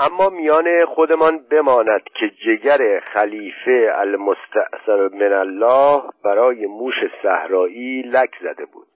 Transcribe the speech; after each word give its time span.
اما 0.00 0.28
میان 0.28 0.84
خودمان 0.86 1.38
بماند 1.50 2.02
که 2.04 2.30
جگر 2.46 3.00
خلیفه 3.00 3.92
المستعصر 3.94 5.08
من 5.08 5.32
الله 5.32 6.02
برای 6.24 6.66
موش 6.66 6.94
صحرایی 7.22 8.02
لک 8.02 8.30
زده 8.40 8.64
بود. 8.64 8.86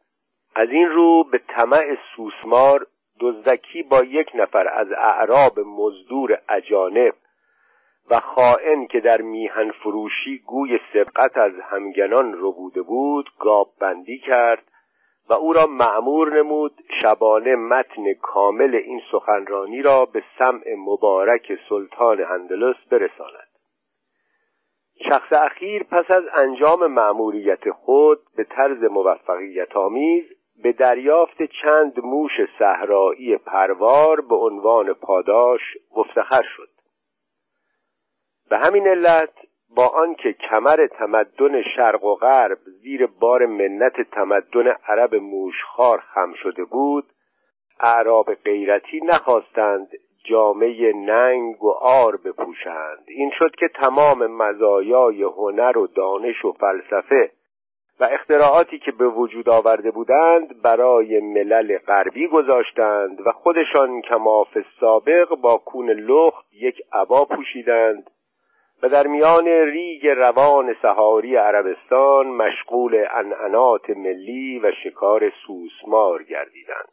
از 0.55 0.69
این 0.71 0.89
رو 0.89 1.25
به 1.25 1.39
طمع 1.49 1.97
سوسمار 2.17 2.87
دزدکی 3.21 3.83
با 3.83 4.03
یک 4.03 4.31
نفر 4.35 4.69
از 4.69 4.93
اعراب 4.93 5.61
مزدور 5.61 6.39
اجانب 6.49 7.15
و 8.11 8.21
خائن 8.21 8.87
که 8.87 9.01
در 9.01 9.21
میهن 9.21 9.71
فروشی 9.71 10.39
گوی 10.47 10.79
سبقت 10.93 11.37
از 11.37 11.53
همگنان 11.71 12.41
بوده 12.41 12.83
بود 12.83 13.31
گاب 13.39 13.69
بندی 13.81 14.19
کرد 14.19 14.65
و 15.33 15.35
او 15.35 15.53
را 15.53 15.67
معمور 15.67 16.39
نمود 16.39 16.73
شبانه 17.03 17.57
متن 17.57 18.13
کامل 18.23 18.75
این 18.75 19.01
سخنرانی 19.13 19.83
را 19.83 20.05
به 20.05 20.23
سمع 20.39 20.75
مبارک 20.79 21.59
سلطان 21.69 22.25
اندلس 22.25 22.77
برساند. 22.91 23.49
شخص 25.09 25.33
اخیر 25.33 25.83
پس 25.83 26.11
از 26.11 26.25
انجام 26.35 26.87
معموریت 26.87 27.71
خود 27.71 28.19
به 28.37 28.45
طرز 28.45 28.83
موفقیت 28.83 29.77
آمیز 29.77 30.25
به 30.63 30.73
دریافت 30.73 31.43
چند 31.63 32.05
موش 32.05 32.33
صحرایی 32.59 33.37
پروار 33.37 34.21
به 34.21 34.37
عنوان 34.37 34.93
پاداش 34.93 35.61
مفتخر 35.97 36.43
شد. 36.57 36.71
به 38.51 38.59
همین 38.59 38.89
علت 38.89 39.35
با 39.77 39.87
آنکه 39.87 40.33
کمر 40.33 40.87
تمدن 40.87 41.63
شرق 41.77 42.05
و 42.05 42.15
غرب 42.15 42.59
زیر 42.83 43.07
بار 43.07 43.47
منت 43.47 44.01
تمدن 44.01 44.77
عرب 44.89 45.15
موشخار 45.15 45.99
خم 45.99 46.33
شده 46.43 46.65
بود 46.65 47.05
اعراب 47.81 48.35
غیرتی 48.35 49.01
نخواستند 49.01 49.89
جامعه 50.25 50.93
ننگ 50.93 51.65
و 51.65 51.71
آر 51.71 52.17
بپوشند. 52.17 53.05
این 53.09 53.31
شد 53.39 53.55
که 53.55 53.69
تمام 53.69 54.27
مزایای 54.27 55.23
هنر 55.23 55.79
و 55.79 55.87
دانش 55.87 56.45
و 56.45 56.53
فلسفه 56.53 57.31
و 58.01 58.09
اختراعاتی 58.13 58.79
که 58.79 58.93
به 58.93 59.09
وجود 59.09 59.49
آورده 59.49 59.91
بودند 59.91 60.63
برای 60.63 61.21
ملل 61.21 61.79
غربی 61.79 62.29
گذاشتند 62.29 63.27
و 63.27 63.33
خودشان 63.33 64.03
کماف 64.03 64.59
سابق 64.81 65.29
با 65.29 65.57
کون 65.57 65.91
لخت 65.91 66.47
یک 66.53 66.83
عبا 66.93 67.25
پوشیدند 67.25 68.11
و 68.83 68.89
در 68.89 69.07
میان 69.07 69.47
ریگ 69.47 70.07
روان 70.07 70.77
سهاری 70.83 71.37
عربستان 71.37 72.27
مشغول 72.27 73.07
انعنات 73.11 73.91
ملی 73.91 74.59
و 74.59 74.73
شکار 74.85 75.33
سوسمار 75.47 76.23
گردیدند. 76.23 76.89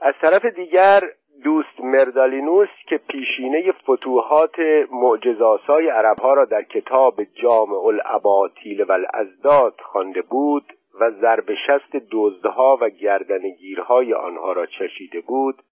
از 0.00 0.14
طرف 0.22 0.44
دیگر 0.44 1.00
دوست 1.44 1.80
مردالینوس 1.80 2.68
که 2.88 2.98
پیشینه 2.98 3.72
فتوحات 3.72 4.58
معجزاسای 4.90 5.88
عربها 5.88 6.34
را 6.34 6.44
در 6.44 6.62
کتاب 6.62 7.24
جامع 7.42 7.86
الاباطیل 7.86 8.82
و 8.82 8.92
الازداد 8.92 9.80
خوانده 9.80 10.22
بود 10.22 10.72
و 11.00 11.10
ضرب 11.10 11.54
شست 11.66 11.96
دزدها 12.12 12.78
و 12.80 12.88
گردنگیرهای 12.88 14.14
آنها 14.14 14.52
را 14.52 14.66
چشیده 14.66 15.20
بود 15.20 15.62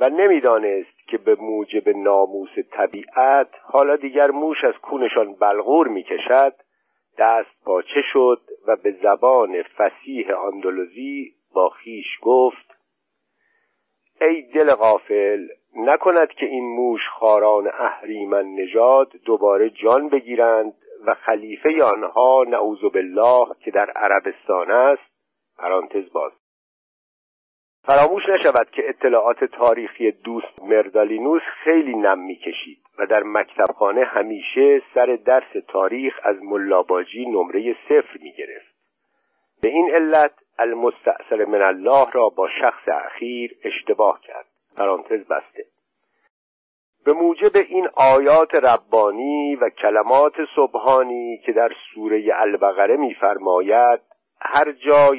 و 0.00 0.08
نمی‌دانست 0.08 1.08
که 1.08 1.18
به 1.18 1.34
موجب 1.34 1.88
ناموس 1.88 2.50
طبیعت 2.70 3.48
حالا 3.62 3.96
دیگر 3.96 4.30
موش 4.30 4.64
از 4.64 4.74
کونشان 4.82 5.34
بلغور 5.34 5.88
می‌کشد 5.88 6.54
دست 7.18 7.64
پاچه 7.64 8.02
شد 8.12 8.40
و 8.66 8.76
به 8.76 8.92
زبان 9.02 9.62
فسیح 9.62 10.38
اندلوزی 10.38 11.34
با 11.54 11.68
خیش 11.68 12.06
گفت 12.22 12.72
ای 14.20 14.42
دل 14.42 14.74
غافل 14.74 15.46
نکند 15.76 16.28
که 16.28 16.46
این 16.46 16.64
موش 16.76 17.00
خاران 17.18 17.70
اهریمن 17.78 18.46
نژاد 18.46 19.12
دوباره 19.24 19.70
جان 19.70 20.08
بگیرند 20.08 20.74
و 21.06 21.14
خلیفه 21.14 21.84
آنها 21.84 22.44
نعوذ 22.48 22.80
بالله 22.80 23.46
که 23.64 23.70
در 23.70 23.90
عربستان 23.90 24.70
است. 24.70 25.12
پرانتز 25.58 26.12
باز. 26.12 26.32
فراموش 27.84 28.22
نشود 28.28 28.70
که 28.70 28.82
اطلاعات 28.88 29.44
تاریخی 29.44 30.10
دوست 30.10 30.62
مردالینوس 30.62 31.42
خیلی 31.64 31.96
نم 31.96 32.18
می‌کشید 32.18 32.78
و 32.98 33.06
در 33.06 33.22
مکتبخانه 33.22 34.04
همیشه 34.04 34.82
سر 34.94 35.18
درس 35.24 35.64
تاریخ 35.68 36.20
از 36.22 36.36
ملاباجی 36.42 37.26
نمره 37.26 37.76
صفر 37.88 38.18
می‌گرفت. 38.22 38.72
به 39.62 39.68
این 39.68 39.94
علت 39.94 40.32
المستأصل 40.58 41.44
من 41.48 41.62
الله 41.62 42.06
را 42.12 42.28
با 42.28 42.48
شخص 42.60 42.88
اخیر 42.88 43.56
اشتباه 43.64 44.20
کرد. 44.20 44.46
پرانتز 44.76 45.20
بسته. 45.20 45.64
به 47.04 47.12
موجب 47.12 47.56
این 47.68 47.88
آیات 47.96 48.54
ربانی 48.54 49.56
و 49.56 49.70
کلمات 49.70 50.32
سبحانی 50.56 51.38
که 51.46 51.52
در 51.52 51.72
سوره 51.94 52.22
البقره 52.34 52.96
میفرماید 52.96 54.00
هر 54.40 54.72
جا 54.72 55.14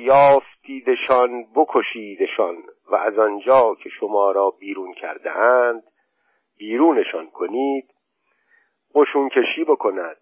یافتیدشان 0.63 1.45
بکشیدشان 1.55 2.55
و 2.91 2.95
از 2.95 3.19
آنجا 3.19 3.75
که 3.83 3.89
شما 3.89 4.31
را 4.31 4.49
بیرون 4.49 4.93
کرده 4.93 5.31
اند 5.31 5.83
بیرونشان 6.57 7.29
کنید 7.29 7.89
قشون 8.95 9.29
کشی 9.29 9.63
بکند. 9.63 10.17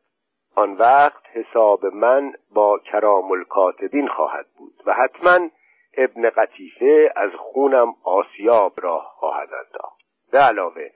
آن 0.55 0.73
وقت 0.73 1.23
حساب 1.33 1.85
من 1.85 2.33
با 2.53 2.79
کرام 2.79 3.31
الکاتبین 3.31 4.07
خواهد 4.07 4.45
بود 4.57 4.73
و 4.85 4.93
حتما 4.93 5.49
ابن 5.97 6.29
قطیفه 6.29 7.13
از 7.15 7.31
خونم 7.37 7.93
آسیاب 8.03 8.73
را 8.77 8.99
خواهد 8.99 9.49
انداخت. 9.53 10.01
به 10.31 10.37
علاوه 10.37 10.89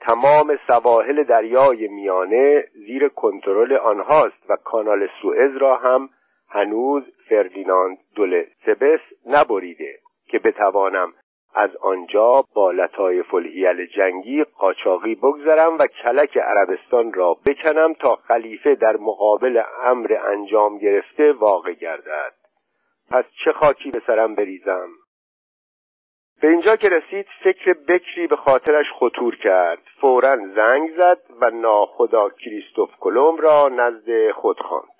تمام 0.00 0.58
سواحل 0.66 1.24
دریای 1.24 1.88
میانه 1.88 2.64
زیر 2.72 3.08
کنترل 3.08 3.72
آنهاست 3.72 4.50
و 4.50 4.56
کانال 4.56 5.08
سوئز 5.22 5.56
را 5.56 5.76
هم 5.76 6.08
هنوز 6.48 7.02
فردیناند 7.28 7.98
دول 8.14 8.44
سبس 8.66 9.00
نبریده 9.26 9.98
که 10.26 10.38
بتوانم 10.38 11.12
از 11.54 11.76
آنجا 11.76 12.44
با 12.54 12.70
لطایف 12.70 13.34
الهیل 13.34 13.86
جنگی 13.86 14.44
قاچاقی 14.44 15.14
بگذرم 15.14 15.78
و 15.78 15.86
کلک 15.86 16.36
عربستان 16.36 17.12
را 17.12 17.36
بکنم 17.46 17.94
تا 17.94 18.16
خلیفه 18.16 18.74
در 18.74 18.96
مقابل 18.96 19.62
امر 19.84 20.18
انجام 20.32 20.78
گرفته 20.78 21.32
واقع 21.32 21.72
گردد. 21.72 22.32
پس 23.10 23.24
چه 23.44 23.52
خاکی 23.52 23.90
به 23.90 24.02
سرم 24.06 24.34
بریزم؟ 24.34 24.88
به 26.40 26.48
اینجا 26.48 26.76
که 26.76 26.88
رسید 26.88 27.26
فکر 27.44 27.72
بکری 27.88 28.26
به 28.26 28.36
خاطرش 28.36 28.86
خطور 28.98 29.36
کرد. 29.36 29.82
فورا 30.00 30.36
زنگ 30.54 30.90
زد 30.96 31.20
و 31.40 31.50
ناخدا 31.50 32.28
کریستوف 32.28 32.90
کلمب 33.00 33.42
را 33.42 33.68
نزد 33.68 34.30
خود 34.30 34.60
خواند. 34.60 34.95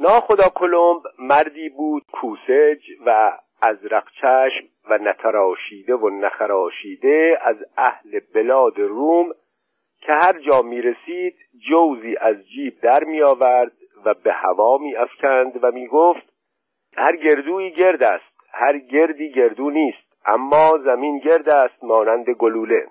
ناخدا 0.00 0.48
کلمب 0.48 1.02
مردی 1.18 1.68
بود 1.68 2.02
کوسج 2.12 2.80
و 3.06 3.38
ازرق 3.62 4.04
چشم 4.20 4.66
و 4.88 4.98
نتراشیده 4.98 5.94
و 5.94 6.10
نخراشیده 6.10 7.38
از 7.42 7.56
اهل 7.76 8.20
بلاد 8.34 8.78
روم 8.78 9.32
که 10.00 10.12
هر 10.12 10.38
جا 10.38 10.62
می 10.62 10.82
رسید 10.82 11.36
جوزی 11.68 12.16
از 12.20 12.36
جیب 12.48 12.80
در 12.80 13.04
می 13.04 13.22
آورد 13.22 13.72
و 14.04 14.14
به 14.14 14.32
هوا 14.32 14.78
می 14.78 14.96
افکند 14.96 15.64
و 15.64 15.70
می 15.70 15.86
گفت 15.86 16.32
هر 16.96 17.16
گردوی 17.16 17.70
گرد 17.70 18.02
است 18.02 18.34
هر 18.52 18.78
گردی 18.78 19.32
گردو 19.32 19.70
نیست 19.70 20.10
اما 20.26 20.78
زمین 20.84 21.18
گرد 21.18 21.48
است 21.48 21.84
مانند 21.84 22.30
گلوله. 22.30 22.86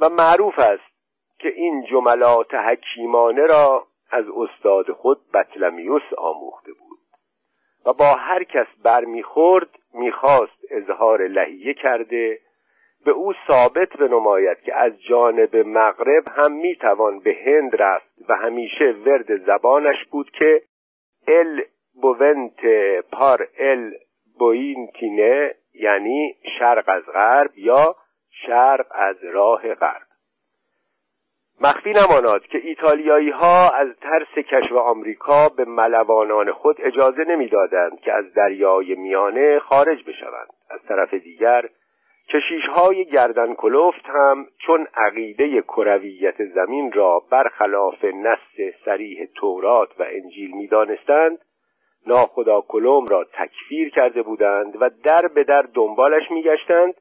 و 0.00 0.08
معروف 0.08 0.58
است 0.58 0.94
که 1.38 1.48
این 1.48 1.84
جملات 1.90 2.54
حکیمانه 2.54 3.42
را 3.46 3.86
از 4.14 4.24
استاد 4.36 4.92
خود 4.92 5.18
بطلمیوس 5.34 6.12
آموخته 6.18 6.72
بود 6.72 6.98
و 7.86 7.92
با 7.92 8.14
هر 8.18 8.44
کس 8.44 8.66
برمیخورد 8.84 9.68
می‌خواست 9.94 10.64
اظهار 10.70 11.26
لحیه 11.26 11.74
کرده. 11.74 12.38
به 13.04 13.10
او 13.10 13.32
ثابت 13.48 13.96
بنماید 13.96 14.60
که 14.60 14.74
از 14.76 15.02
جانب 15.02 15.56
مغرب 15.56 16.24
هم 16.36 16.52
می‌توان 16.52 17.20
به 17.20 17.36
هند 17.46 17.82
رفت 17.82 18.10
و 18.28 18.34
همیشه 18.34 18.84
ورد 18.84 19.36
زبانش 19.46 20.04
بود 20.10 20.30
که 20.30 20.62
ال 21.28 21.62
بوونت 22.02 22.66
پار 23.12 23.48
ال 23.58 23.92
بوینتینه 24.38 25.54
یعنی 25.74 26.36
شرق 26.58 26.88
از 26.88 27.02
غرب 27.14 27.50
یا 27.56 27.96
شرق 28.46 28.86
از 28.90 29.16
راه 29.24 29.74
غرب 29.74 30.03
مخفی 31.60 31.90
نماناد 31.90 32.46
که 32.46 32.58
ایتالیایی 32.58 33.30
ها 33.30 33.70
از 33.70 33.88
ترس 34.00 34.44
کشف 34.46 34.72
آمریکا 34.72 35.48
به 35.48 35.64
ملوانان 35.64 36.52
خود 36.52 36.76
اجازه 36.80 37.24
نمی‌دادند 37.24 38.00
که 38.00 38.12
از 38.12 38.32
دریای 38.34 38.94
میانه 38.94 39.58
خارج 39.58 40.04
بشوند. 40.04 40.48
از 40.70 40.80
طرف 40.88 41.14
دیگر 41.14 41.68
کشیش 42.28 42.66
های 42.72 43.04
گردن 43.04 43.54
کلفت 43.54 44.06
هم 44.06 44.46
چون 44.66 44.86
عقیده 44.94 45.62
کرویت 45.62 46.44
زمین 46.44 46.92
را 46.92 47.22
برخلاف 47.30 48.04
نص 48.04 48.74
سریح 48.84 49.28
تورات 49.34 50.00
و 50.00 50.02
انجیل 50.02 50.50
می‌دانستند 50.56 51.38
ناخدا 52.06 52.60
کلم 52.60 53.06
را 53.06 53.24
تکفیر 53.24 53.90
کرده 53.90 54.22
بودند 54.22 54.82
و 54.82 54.90
در 55.04 55.28
به 55.28 55.44
در 55.44 55.62
دنبالش 55.62 56.30
میگشتند 56.30 56.94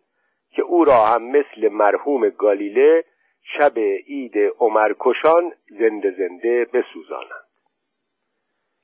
که 0.52 0.62
او 0.62 0.86
را 0.86 0.98
هم 0.98 1.24
مثل 1.24 1.70
مرحوم 1.70 2.30
گالیله 2.30 3.04
شب 3.44 3.80
عید 4.08 4.34
عمرکشان 4.60 5.54
زنده 5.80 6.12
زنده 6.18 6.66
بسوزانند. 6.74 7.48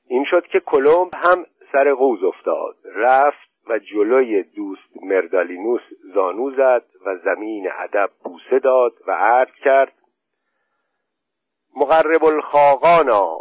این 0.06 0.24
شد 0.24 0.46
که 0.46 0.60
کلمب 0.60 1.10
هم 1.14 1.46
سر 1.72 1.94
قوز 1.94 2.24
افتاد. 2.24 2.76
رفت 2.84 3.50
و 3.68 3.78
جلوی 3.78 4.42
دوست 4.42 5.02
مردالینوس 5.02 5.82
زانو 6.14 6.50
زد 6.50 6.84
و 7.06 7.16
زمین 7.16 7.68
ادب 7.78 8.10
بوسه 8.24 8.58
داد 8.58 8.92
و 9.06 9.12
عرض 9.12 9.54
کرد. 9.64 9.92
مقرب 11.76 12.24
الخاقانا 12.24 13.36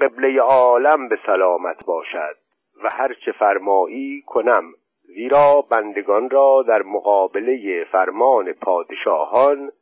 قبله 0.00 0.40
عالم 0.40 1.08
به 1.08 1.18
سلامت 1.26 1.84
باشد 1.84 2.36
و 2.84 2.88
هرچه 2.90 3.32
فرمایی 3.32 4.22
کنم 4.26 4.74
زیرا 5.02 5.64
بندگان 5.70 6.30
را 6.30 6.64
در 6.68 6.82
مقابله 6.82 7.84
فرمان 7.92 8.52
پادشاهان 8.52 9.72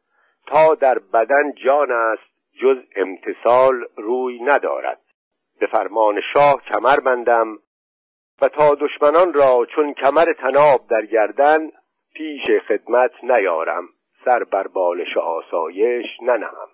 تا 0.46 0.75
در 0.75 0.98
بدن 0.98 1.52
جان 1.64 1.93
است 1.93 2.22
جز 2.62 2.76
امتصال 2.96 3.84
روی 3.96 4.40
ندارد. 4.43 5.00
به 5.60 5.66
فرمان 5.66 6.20
شاه 6.34 6.62
کمر 6.72 7.00
بندم 7.00 7.58
و 8.43 8.48
تا 8.48 8.75
دشمنان 8.75 9.34
را 9.34 9.66
چون 9.75 9.94
کمر 9.94 10.32
تناب 10.32 10.81
در 10.90 11.06
گردن 11.06 11.70
پیش 12.14 12.43
خدمت 12.69 13.10
نیارم. 13.22 13.88
سر 14.25 14.44
بر 14.44 14.66
بالش 14.66 15.16
آسایش 15.16 16.06
ننهم. 16.22 16.69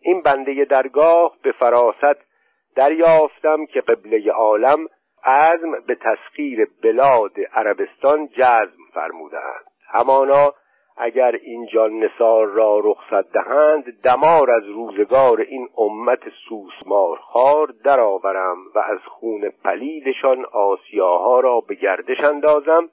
این 0.00 0.22
بنده 0.22 0.64
درگاه 0.64 1.36
به 1.42 1.52
فراست 1.52 2.28
دریافتم 2.76 3.66
که 3.66 3.80
قبله 3.80 4.32
عالم 4.32 4.86
عزم 5.24 5.80
به 5.86 5.94
تسخیر 5.94 6.68
بلاد 6.82 7.32
عربستان 7.52 8.28
جزم 8.28 8.84
فرمودند 8.94 9.64
همانا 9.88 10.54
اگر 11.00 11.32
این 11.42 11.66
جان 11.66 11.98
نصار 11.98 12.46
را 12.46 12.78
رخصت 12.84 13.32
دهند 13.32 14.02
دمار 14.02 14.50
از 14.50 14.64
روزگار 14.64 15.40
این 15.40 15.68
امت 15.76 16.20
سوسمارخوار 16.48 17.74
درآورم 17.84 18.56
و 18.74 18.78
از 18.78 18.98
خون 19.06 19.52
پلیدشان 19.64 20.44
آسیاها 20.44 21.40
را 21.40 21.60
به 21.60 21.74
گردش 21.74 22.20
اندازم 22.20 22.90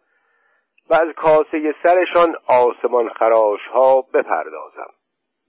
و 0.90 0.94
از 0.94 1.14
کاسه 1.16 1.76
سرشان 1.84 2.36
آسمان 2.48 3.10
خراش 3.10 3.68
ها 3.74 4.02
بپردازم. 4.02 4.94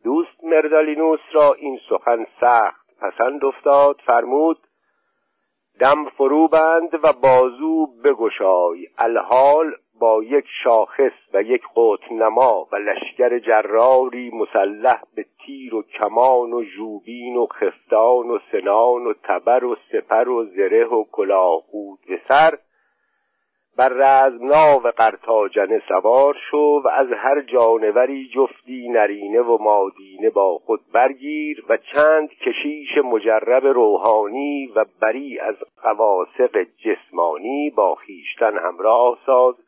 دوست 0.05 0.44
مردالینوس 0.44 1.20
را 1.32 1.52
این 1.59 1.79
سخن 1.88 2.26
سخت 2.41 2.87
پسند 3.00 3.44
افتاد 3.44 4.00
فرمود 4.06 4.59
دم 5.81 6.05
فرو 6.05 6.49
بند 6.49 6.94
و 6.94 7.12
بازو 7.23 7.87
بگشای 8.05 8.88
الحال 8.99 9.75
با 10.01 10.23
یک 10.23 10.45
شاخص 10.65 11.13
و 11.35 11.43
یک 11.43 11.63
قوت 11.75 12.13
نما 12.13 12.69
و 12.73 12.77
لشکر 12.77 13.39
جراری 13.39 14.31
مسلح 14.31 15.03
به 15.15 15.25
تیر 15.47 15.75
و 15.75 15.83
کمان 15.83 16.53
و 16.53 16.65
جوبین 16.77 17.37
و 17.37 17.47
خفتان 17.47 18.31
و 18.31 18.39
سنان 18.53 19.07
و 19.07 19.13
تبر 19.23 19.65
و 19.65 19.77
سپر 19.93 20.29
و 20.29 20.45
زره 20.45 20.85
و 20.85 21.05
کلاهود 21.13 21.99
به 22.09 22.21
سر. 22.29 22.59
بر 23.77 23.89
رزمنا 23.89 24.81
و 24.85 24.89
قرتاجنه 24.97 25.83
سوار 25.89 26.37
شو 26.51 26.83
و 26.85 26.89
از 26.89 27.07
هر 27.13 27.41
جانوری 27.41 28.29
جفتی 28.35 28.89
نرینه 28.89 29.41
و 29.41 29.59
مادینه 29.63 30.31
با 30.31 30.59
خود 30.59 30.81
برگیر 30.93 31.65
و 31.69 31.77
چند 31.77 32.29
کشیش 32.29 32.99
مجرب 33.05 33.67
روحانی 33.67 34.67
و 34.67 34.85
بری 35.03 35.39
از 35.39 35.55
قواسق 35.83 36.67
جسمانی 36.85 37.71
با 37.71 37.95
خیشتن 37.95 38.59
همراه 38.59 39.19
ساز. 39.27 39.66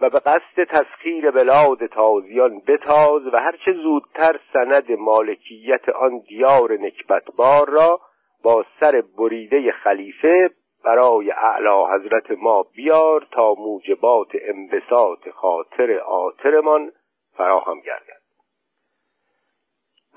و 0.00 0.10
به 0.10 0.18
قصد 0.18 0.64
تسخیر 0.70 1.30
بلاد 1.30 1.86
تازیان 1.86 2.62
بتاز 2.66 3.26
و 3.26 3.36
هرچه 3.36 3.72
زودتر 3.72 4.40
سند 4.52 4.92
مالکیت 4.92 5.88
آن 5.88 6.18
دیار 6.18 6.72
نکبتبار 6.72 7.68
را 7.68 8.00
با 8.44 8.64
سر 8.80 9.02
بریده 9.18 9.72
خلیفه 9.72 10.50
برای 10.84 11.30
اعلی 11.30 11.84
حضرت 11.94 12.30
ما 12.30 12.62
بیار 12.62 13.26
تا 13.30 13.54
موجبات 13.54 14.28
انبساط 14.40 15.28
خاطر 15.28 15.98
آترمان 15.98 16.92
فراهم 17.36 17.80
گردد. 17.80 18.24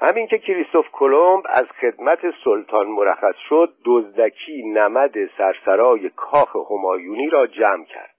همین 0.02 0.28
که 0.28 0.38
کریستوف 0.38 0.86
کلمب 0.92 1.44
از 1.50 1.66
خدمت 1.82 2.20
سلطان 2.44 2.88
مرخص 2.88 3.36
شد 3.50 3.74
دزدکی 3.86 4.64
نمد 4.64 5.14
سرسرای 5.38 6.10
کاخ 6.10 6.56
همایونی 6.72 7.30
را 7.30 7.48
جمع 7.48 7.86
کرد. 7.86 8.16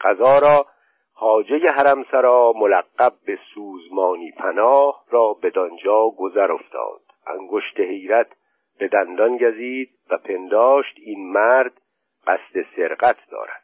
غذا 0.00 0.38
را 0.38 0.66
خاجه 1.20 1.58
حرمسرا 1.76 2.52
ملقب 2.56 3.12
به 3.26 3.38
سوزمانی 3.54 4.32
پناه 4.32 5.04
را 5.10 5.32
بدانجا 5.42 6.10
گذر 6.18 6.52
افتاد. 6.52 7.00
انگشت 7.26 7.80
حیرت 7.80 8.26
به 8.78 8.88
دندان 8.88 9.36
گزید 9.36 9.90
و 10.10 10.16
پنداشت 10.16 10.94
این 10.98 11.32
مرد 11.32 11.72
قصد 12.26 12.66
سرقت 12.76 13.16
دارد. 13.30 13.62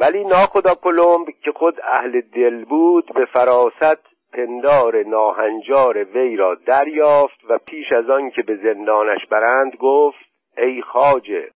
ولی 0.00 0.24
ناخدا 0.24 0.74
کلمب 0.74 1.28
که 1.44 1.52
خود 1.52 1.80
اهل 1.80 2.20
دل 2.20 2.64
بود 2.64 3.14
به 3.14 3.24
فراست 3.24 4.06
پندار 4.32 5.02
ناهنجار 5.02 6.04
وی 6.04 6.36
را 6.36 6.54
دریافت 6.54 7.40
و 7.48 7.58
پیش 7.58 7.92
از 7.92 8.10
آن 8.10 8.30
که 8.30 8.42
به 8.42 8.56
زندانش 8.56 9.26
برند 9.30 9.76
گفت 9.76 10.24
ای 10.56 10.82
خاجه 10.82 11.50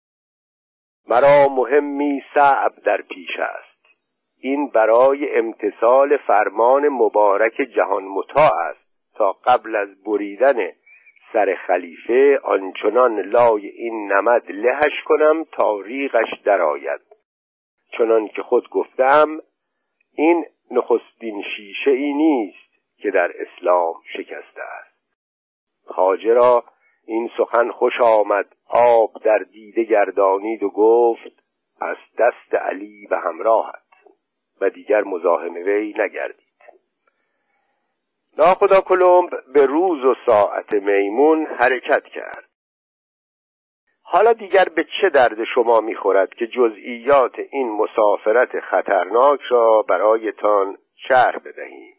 مرا 1.07 1.47
مهمی 1.51 2.23
صعب 2.33 2.73
در 2.85 3.01
پیش 3.01 3.39
است. 3.39 3.64
این 4.45 4.67
برای 4.67 5.37
امتصال 5.37 6.17
فرمان 6.17 6.89
مبارک 6.89 7.53
جهان 7.75 8.03
متا 8.03 8.51
است 8.69 9.15
تا 9.15 9.31
قبل 9.31 9.75
از 9.75 10.03
بریدن 10.03 10.71
سر 11.33 11.57
خلیفه 11.67 12.39
آنچنان 12.43 13.19
لای 13.19 13.67
این 13.67 14.11
نمد 14.11 14.51
لهش 14.51 15.03
کنم 15.05 15.43
تا 15.51 15.81
ریغش 15.81 16.39
درآید. 16.43 17.01
چنان 17.97 18.27
که 18.27 18.41
خود 18.41 18.69
گفتم 18.69 19.39
این 20.15 20.45
نخستین 20.71 21.43
شیشه 21.55 21.91
ای 21.91 22.13
نیست 22.13 22.71
که 22.97 23.11
در 23.11 23.31
اسلام 23.35 23.95
شکسته 24.13 24.61
است. 24.61 24.97
خاجه 25.85 26.33
را 26.33 26.63
این 27.07 27.29
سخن 27.37 27.71
خوش 27.71 28.01
آمد 28.01 28.55
آب 28.69 29.11
در 29.23 29.37
دیده 29.37 29.83
گردانید 29.83 30.63
و 30.63 30.69
گفت 30.69 31.43
از 31.81 31.97
دست 32.19 32.55
علی 32.55 33.07
به 33.09 33.17
همراهت 33.17 33.84
و 34.61 34.69
دیگر 34.69 35.01
مزاحم 35.01 35.53
وی 35.53 35.93
نگردید. 35.97 36.45
ناخدا 38.37 38.81
کلمب 38.81 39.29
به 39.53 39.65
روز 39.65 40.05
و 40.05 40.15
ساعت 40.25 40.73
میمون 40.73 41.45
حرکت 41.45 42.03
کرد. 42.03 42.45
حالا 44.03 44.33
دیگر 44.33 44.65
به 44.75 44.85
چه 45.01 45.09
درد 45.09 45.43
شما 45.55 45.81
می‌خورد 45.81 46.33
که 46.33 46.47
جزئیات 46.47 47.39
این 47.51 47.71
مسافرت 47.71 48.59
خطرناک 48.59 49.39
را 49.49 49.81
برایتان 49.81 50.77
شرح 51.07 51.39
بدهیم؟ 51.39 51.95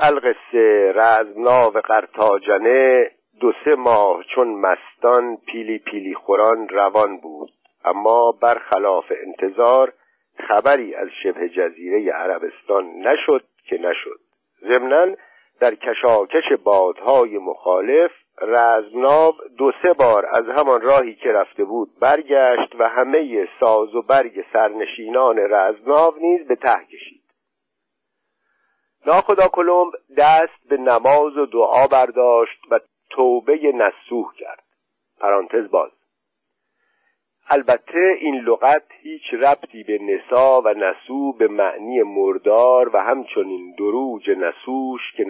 القصه 0.00 0.92
رزمناو 0.94 1.72
قرتاجنه 1.72 3.10
دو 3.40 3.52
سه 3.64 3.76
ماه 3.76 4.24
چون 4.34 4.48
مستان 4.48 5.36
پیلی 5.36 5.78
پیلی 5.78 6.14
خوران 6.14 6.68
روان 6.68 7.16
بود. 7.16 7.52
اما 7.84 8.32
برخلاف 8.32 9.12
انتظار 9.26 9.92
خبری 10.40 10.94
از 10.94 11.08
شبه 11.22 11.48
جزیره 11.48 12.12
عربستان 12.12 12.84
نشد 12.84 13.44
که 13.64 13.78
نشد. 13.78 14.20
ضمنا 14.60 15.16
در 15.60 15.74
کشاکش 15.74 16.52
بادهای 16.64 17.38
مخالف 17.38 18.10
رزمناو 18.42 19.34
دو 19.58 19.72
سه 19.82 19.92
بار 19.92 20.26
از 20.26 20.44
همان 20.48 20.80
راهی 20.80 21.14
که 21.14 21.28
رفته 21.28 21.64
بود 21.64 21.88
برگشت 22.00 22.74
و 22.78 22.88
همه 22.88 23.48
ساز 23.60 23.94
و 23.94 24.02
برگ 24.02 24.44
سرنشینان 24.52 25.38
رزمناو 25.38 26.14
نیز 26.20 26.46
به 26.46 26.56
ته 26.56 26.84
کشید. 26.92 27.22
ناخدا 29.06 29.48
کلمب 29.48 29.92
دست 30.18 30.68
به 30.68 30.76
نماز 30.76 31.36
و 31.36 31.46
دعا 31.46 31.86
برداشت 31.92 32.60
و 32.70 32.80
توبه 33.10 33.72
نسوح 33.74 34.34
کرد. 34.38 34.64
پرانتز 35.20 35.70
باز. 35.70 35.99
البته 37.52 38.16
این 38.20 38.34
لغت 38.34 38.82
هیچ 39.02 39.34
ربطی 39.34 39.82
به 39.82 39.98
نسا 39.98 40.62
و 40.64 40.68
نسو 40.68 41.32
به 41.32 41.48
معنی 41.48 42.02
مردار 42.02 42.96
و 42.96 42.98
همچنین 42.98 43.74
دروج 43.78 44.30
نسوش 44.30 45.00
که 45.16 45.24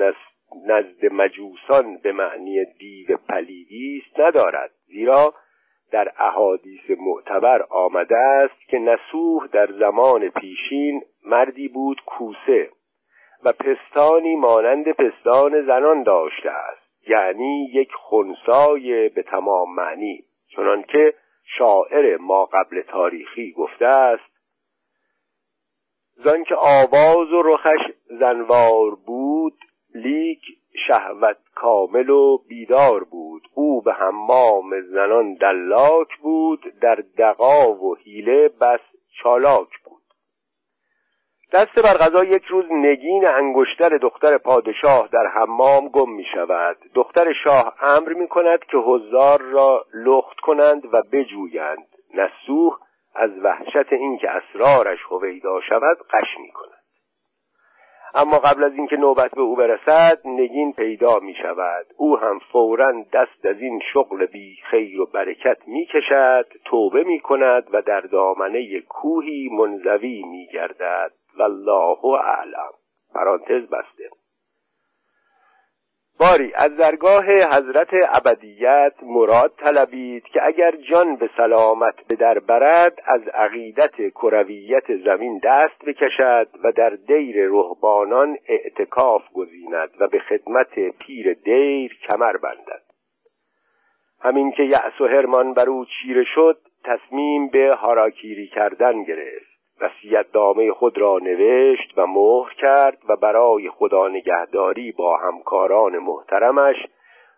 نزد 0.67 1.13
مجوسان 1.13 1.97
به 2.03 2.13
معنی 2.13 2.65
دیو 2.79 3.17
پلیدی 3.29 4.03
است 4.07 4.21
ندارد. 4.21 4.71
زیرا 4.87 5.35
در 5.93 6.13
احادیث 6.19 6.91
معتبر 6.99 7.63
آمده 7.71 8.17
است 8.17 8.69
که 8.69 8.79
نسوح 8.79 9.47
در 9.53 9.73
زمان 9.73 10.29
پیشین 10.29 11.03
مردی 11.27 11.69
بود 11.69 12.01
کوسه 12.07 12.71
و 13.45 13.53
پستانی 13.53 14.37
مانند 14.37 14.93
پستان 14.93 15.67
زنان 15.67 16.03
داشته 16.03 16.51
است. 16.51 17.09
یعنی 17.09 17.71
یک 17.73 17.93
خونسای 17.93 19.09
به 19.09 19.23
تمام 19.23 19.75
معنی. 19.75 20.25
چنانکه 20.57 21.15
شاعر 21.45 22.17
ما 22.17 22.45
قبل 22.45 22.83
تاریخی 22.83 23.53
گفته 23.53 23.87
است 23.87 24.31
زان 26.25 26.45
که 26.45 26.55
آواز 26.55 27.33
و 27.33 27.43
رخش 27.43 27.81
زنوار 28.21 28.95
بود 28.95 29.59
لیک 29.95 30.43
شهوت 30.87 31.37
کامل 31.55 32.11
و 32.11 32.39
بیدار 32.49 33.05
بود. 33.05 33.43
او 33.55 33.83
به 33.83 33.93
حمام 33.93 34.81
زنان 34.81 35.35
دلاک 35.35 36.19
بود 36.23 36.61
در 36.83 37.05
دقا 37.19 37.73
و 37.73 37.97
حیله 37.97 38.49
بس 38.49 38.81
چالاک 39.23 39.69
دست 41.53 41.83
بر 41.85 42.07
غذا 42.07 42.25
یک 42.25 42.45
روز 42.45 42.65
نگین 42.71 43.27
انگشتر 43.27 43.89
دختر 43.89 44.39
پادشاه 44.39 45.09
در 45.13 45.27
حمام 45.27 45.89
گم 45.89 46.11
می 46.11 46.25
شود 46.35 46.77
دختر 46.95 47.33
شاه 47.45 47.75
امر 47.83 48.13
می 48.13 48.29
کند 48.29 48.59
که 48.59 48.77
حضار 48.77 49.41
را 49.41 49.85
لخت 49.95 50.41
کنند 50.41 50.95
و 50.95 51.03
بجویند. 51.13 51.87
نسوح 52.15 52.79
از 53.15 53.31
وحشت 53.43 53.93
اینکه 53.93 54.29
اسرارش 54.31 54.99
هویدا 55.11 55.61
شود 55.61 55.99
قش 56.11 56.39
می 56.41 56.51
کند 56.51 56.81
اما 58.15 58.39
قبل 58.39 58.65
از 58.65 58.73
اینکه 58.73 58.97
نوبت 58.97 59.31
به 59.31 59.41
او 59.41 59.57
برسد 59.57 60.19
نگین 60.25 60.73
پیدا 60.73 61.19
می 61.19 61.35
شود 61.43 61.87
او 61.97 62.19
هم 62.19 62.39
فورا 62.53 62.93
دست 63.13 63.47
از 63.47 63.57
این 63.61 63.81
شغل 63.93 64.27
بی 64.27 64.57
خیر 64.71 65.01
و 65.01 65.07
برکت 65.07 65.59
می 65.67 65.87
کشد 65.87 66.47
توبه 66.65 67.05
می 67.05 67.21
کند 67.21 67.65
و 67.73 67.83
در 67.83 68.01
دامنه 68.01 68.81
کوهی 68.81 69.49
منزوی 69.53 70.23
می 70.23 70.47
گردد 70.53 71.13
والله 71.39 72.05
اعلم. 72.05 72.73
پرانتز 73.15 73.69
بسته. 73.71 74.11
باری 76.21 76.53
از 76.55 76.77
درگاه 76.77 77.25
حضرت 77.25 77.89
ابدیت 78.15 78.93
مراد 79.03 79.53
طلبید 79.59 80.25
که 80.25 80.47
اگر 80.47 80.77
جان 80.91 81.17
به 81.17 81.31
سلامت 81.37 81.95
به 82.09 82.17
در 82.17 82.39
برد 82.39 83.03
از 83.05 83.21
عقیدت 83.35 84.09
کرویت 84.11 84.97
زمین 85.05 85.41
دست 85.45 85.85
بکشد 85.87 86.49
و 86.65 86.73
در 86.73 86.91
دیر 86.91 87.49
رهبانان 87.49 88.37
اعتکاف 88.49 89.23
گزیند 89.33 89.91
و 90.01 90.09
به 90.09 90.19
خدمت 90.19 90.79
پیر 90.99 91.35
دیر 91.35 91.99
کمر 92.09 92.37
بندد. 92.37 92.83
همین 94.21 94.53
که 94.53 94.63
یأس 94.63 95.01
و 95.01 95.07
هرمان 95.07 95.55
بر 95.55 95.69
او 95.69 95.85
چیره 95.85 96.25
شد 96.35 96.59
تصمیم 96.85 97.49
به 97.49 97.75
هاراکیری 97.77 98.47
کردن 98.49 99.03
گرفت. 99.03 99.50
وسیعت 99.81 100.33
دامه 100.33 100.73
خود 100.73 100.99
را 100.99 101.19
نوشت 101.19 101.93
و 101.97 102.07
مهر 102.07 102.55
کرد 102.55 102.99
و 103.09 103.17
برای 103.17 103.71
خدا 103.71 104.09
نگهداری 104.09 104.93
با 104.93 105.17
همکاران 105.17 105.99
محترمش 105.99 106.77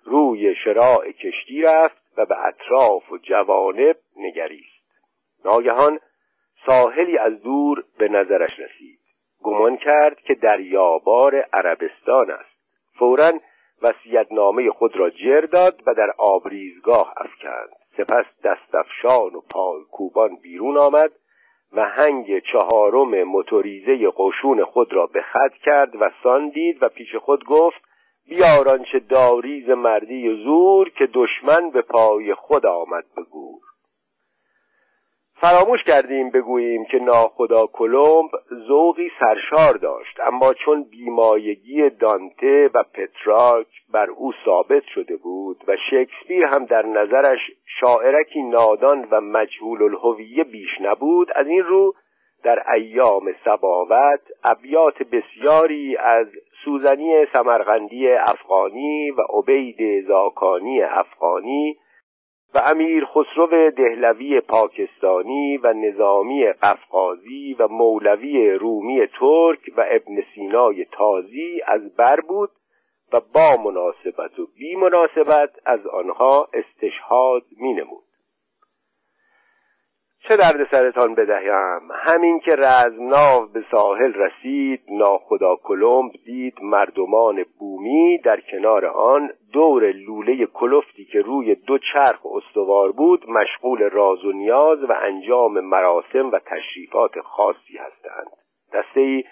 روی 0.05 0.55
شراع 0.55 1.11
کشتی 1.11 1.63
رفت 1.63 2.03
و 2.17 2.27
به 2.27 2.47
اطراف 2.47 3.13
و 3.13 3.19
جوانب 3.19 3.97
نگریست. 4.17 4.83
ناگهان 5.45 5.99
ساحلی 6.67 7.19
از 7.19 7.43
دور 7.43 7.85
به 7.99 8.09
نظرش 8.09 8.51
رسید. 8.59 8.99
گمان 9.43 9.77
کرد 9.77 10.21
که 10.21 10.35
دریابار 10.35 11.37
عربستان 11.53 12.31
است. 12.31 12.53
فورا 12.99 13.33
نامه 14.31 14.71
خود 14.71 14.97
را 14.97 15.11
جر 15.11 15.41
داد 15.41 15.83
و 15.87 15.95
در 15.95 16.11
آبریزگاه 16.19 17.15
افکند. 17.17 17.69
سپس 17.97 18.25
دستفشان 18.45 19.35
و 19.35 19.41
پای 19.41 19.83
کوبان 19.93 20.37
بیرون 20.43 20.79
آمد 20.79 21.11
و 21.73 21.89
هنگ 21.89 22.43
چهارم 22.53 23.23
موتوریزه 23.23 24.11
قشون 24.17 24.65
خود 24.65 24.93
را 24.93 25.07
به 25.07 25.23
خط 25.23 25.53
کرد 25.65 26.03
و 26.03 26.11
سان 26.23 26.49
دید 26.49 26.83
و 26.83 26.89
پیش 26.89 27.17
خود 27.17 27.45
گفت 27.45 27.83
بیارانچه 28.29 28.99
داریز 28.99 29.69
مردی 29.69 30.43
زور 30.45 30.91
که 30.91 31.09
دشمن 31.15 31.71
به 31.71 31.83
پای 31.83 32.35
خود 32.35 32.67
آمد 32.67 33.05
به 33.17 33.23
فراموش 35.45 35.83
کردیم 35.83 36.31
بگوییم 36.31 36.85
که 36.85 36.99
ناخدا 36.99 37.67
کلمب 37.67 38.31
ذوقی 38.69 39.11
سرشار 39.21 39.75
داشت 39.75 40.21
اما 40.21 40.55
چون 40.55 40.83
بیمایگی 40.91 41.91
دانته 41.91 42.71
و 42.75 42.83
پتراک 42.95 43.67
بر 43.93 44.11
او 44.11 44.33
ثابت 44.45 44.83
شده 44.95 45.17
بود 45.17 45.65
و 45.69 45.77
شکسپیر 45.91 46.45
هم 46.45 46.65
در 46.65 46.87
نظرش 46.87 47.39
شاعرکی 47.81 48.43
نادان 48.43 49.09
و 49.11 49.21
مجهول 49.21 49.83
الهویه 49.83 50.45
بیش 50.45 50.81
نبود 50.81 51.29
از 51.35 51.47
این 51.47 51.63
رو 51.63 51.95
در 52.45 52.73
ایام 52.73 53.35
سباوت 53.45 54.21
ابیات 54.45 55.03
بسیاری 55.03 55.97
از 55.97 56.27
سوزنی 56.65 57.27
سمرغندی 57.33 58.09
افغانی 58.09 59.11
و 59.11 59.21
عبید 59.39 60.07
زاکانی 60.07 60.83
افغانی 60.83 61.77
و 62.55 62.59
امیر 62.59 63.05
خسرو 63.05 63.71
دهلوی 63.71 64.41
پاکستانی 64.41 65.57
و 65.57 65.73
نظامی 65.73 66.53
قفقازی 66.53 67.57
و 67.59 67.69
مولوی 67.69 68.51
رومی 68.51 69.07
ترک 69.07 69.61
و 69.77 69.85
ابن 69.91 70.23
سینای 70.35 70.85
تازی 70.85 71.61
از 71.67 71.97
بر 71.97 72.21
بود 72.21 72.51
و 73.13 73.21
با 73.35 73.63
مناسبت 73.65 74.39
و 74.39 74.47
بی 74.59 74.77
مناسبت 74.77 75.51
از 75.65 75.87
آنها 75.87 76.49
استشهاد 76.53 77.43
می 77.61 77.75
نمود 77.75 78.03
چه 80.29 80.37
درد 80.37 80.69
سرتان 80.71 81.15
بدهم؟ 81.15 81.89
همین 81.93 82.41
که 82.41 82.57
رزمناو 82.57 83.47
به 83.47 83.65
ساحل 83.71 84.13
رسید 84.13 84.81
ناخدا 84.89 85.57
کلمب 85.57 86.13
دید 86.25 86.55
مردمان 86.63 87.45
بومی 87.59 88.19
در 88.19 88.41
کنار 88.41 88.87
آن 88.87 89.31
دور 89.53 89.93
لوله 89.93 90.47
کلفتی 90.47 91.05
که 91.05 91.21
روی 91.21 91.55
دو 91.55 91.79
چرخ 91.79 92.27
استوار 92.27 92.93
بود 92.93 93.31
مشغول 93.31 93.91
راز 93.91 94.25
و 94.25 94.33
نیاز 94.33 94.83
و 94.83 94.93
انجام 94.93 95.61
مراسم 95.61 96.31
و 96.31 96.39
تشریفات 96.39 97.21
خاصی 97.21 97.77
هستند. 97.79 98.31
دسته 98.73 99.01
ای 99.01 99.25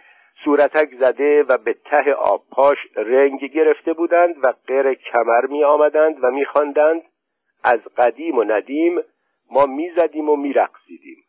صورتک 0.45 0.89
زده 1.00 1.43
و 1.43 1.59
به 1.59 1.77
ته 1.85 2.12
آبپاش 2.12 2.79
رنگ 2.97 3.45
گرفته 3.45 3.93
بودند 3.93 4.35
و 4.43 4.55
غیر 4.67 4.95
کمر 4.95 5.47
می 5.47 5.65
آمدند 5.65 6.25
و 6.25 6.31
می 6.31 6.45
خواندند 6.45 7.03
از 7.65 7.81
قدیم 7.97 8.39
و 8.39 8.45
ندیم 8.45 9.00
ما 9.50 9.67
می‌زدیم 9.67 10.29
و 10.29 10.37
میرقصیدیم. 10.37 11.25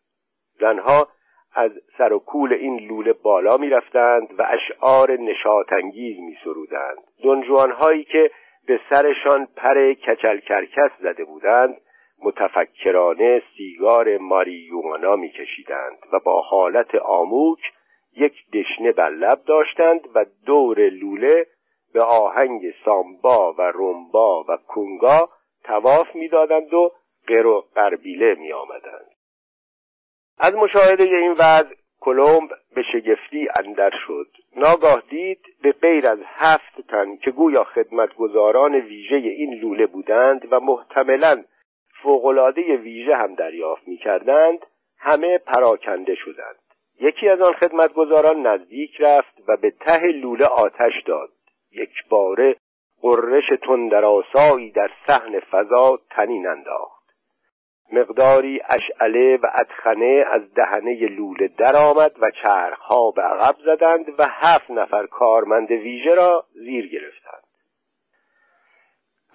زنها 0.59 1.07
از 1.55 1.71
سر 1.97 2.13
و 2.13 2.19
کول 2.19 2.53
این 2.53 2.79
لوله 2.79 3.13
بالا 3.13 3.57
می‌رفتند 3.57 4.27
و 4.37 4.47
اشعار 4.49 5.11
نشاتانگیز 5.11 6.17
میسرودند. 6.19 6.97
دنجوانهایی 7.23 8.03
که 8.03 8.31
به 8.67 8.79
سرشان 8.89 9.47
پر 9.55 9.93
کچل 9.93 10.39
کرکس 10.39 10.91
زده 10.99 11.25
بودند 11.25 11.81
متفکرانه 12.23 13.41
سیگار 13.57 14.17
ماریوانا 14.17 15.15
میکشیدند 15.15 15.97
و 16.13 16.19
با 16.19 16.41
حالت 16.41 16.95
آموک 16.95 17.59
یک 18.17 18.33
دشنه 18.53 18.91
بر 18.91 19.09
لب 19.09 19.43
داشتند 19.43 20.01
و 20.15 20.25
دور 20.45 20.79
لوله 20.79 21.47
به 21.93 22.03
آهنگ 22.03 22.61
سامبا 22.85 23.53
و 23.53 23.61
رومبا 23.61 24.43
و 24.43 24.57
کنگا 24.67 25.29
تواف 25.63 26.15
می‌دادند 26.15 26.73
و 26.73 26.91
قر 27.27 27.45
و 27.45 27.65
قربیله 27.75 28.35
می 28.35 28.53
آمدند. 28.53 29.11
از 30.37 30.55
مشاهده 30.55 31.03
این 31.03 31.31
وضع 31.31 31.75
کلمب 32.01 32.49
به 32.75 32.83
شگفتی 32.93 33.47
اندر 33.59 33.91
شد. 34.07 34.27
ناگاه 34.55 35.03
دید 35.09 35.39
به 35.61 35.71
غیر 35.71 36.07
از 36.07 36.19
هفت 36.25 36.87
تن 36.87 37.15
که 37.15 37.31
گویا 37.31 37.63
خدمتگزاران 37.63 38.75
ویژه 38.75 39.15
این 39.15 39.53
لوله 39.53 39.85
بودند 39.85 40.47
و 40.51 40.59
محتملا 40.59 41.43
فوقالعاده 42.03 42.77
ویژه 42.77 43.15
هم 43.15 43.35
دریافت 43.35 43.87
می 43.87 43.97
کردند 43.97 44.59
همه 44.97 45.37
پراکنده 45.37 46.15
شدند. 46.15 46.55
یکی 47.01 47.29
از 47.29 47.41
آن 47.41 47.53
خدمتگزاران 47.53 48.47
نزدیک 48.47 49.01
رفت 49.01 49.33
و 49.47 49.57
به 49.57 49.71
ته 49.71 50.07
لوله 50.07 50.45
آتش 50.45 50.93
داد. 51.05 51.29
یک 51.71 51.93
باره 52.09 52.55
قررش 53.01 53.43
تندراسایی 53.67 54.71
در 54.71 54.89
صحن 55.07 55.39
فضا 55.39 55.99
تنین 56.09 56.47
انداخت. 56.47 57.00
مقداری 57.91 58.61
اشعله 58.69 59.37
و 59.37 59.47
ادخنه 59.59 60.25
از 60.31 60.53
دهنه 60.53 61.07
لوله 61.07 61.47
درآمد 61.57 62.11
و 62.21 62.31
چرخها 62.43 63.11
به 63.11 63.21
عقب 63.21 63.55
زدند 63.65 64.05
و 64.19 64.25
هفت 64.29 64.71
نفر 64.71 65.05
کارمند 65.05 65.71
ویژه 65.71 66.15
را 66.15 66.45
زیر 66.53 66.87
گرفتند. 66.87 67.43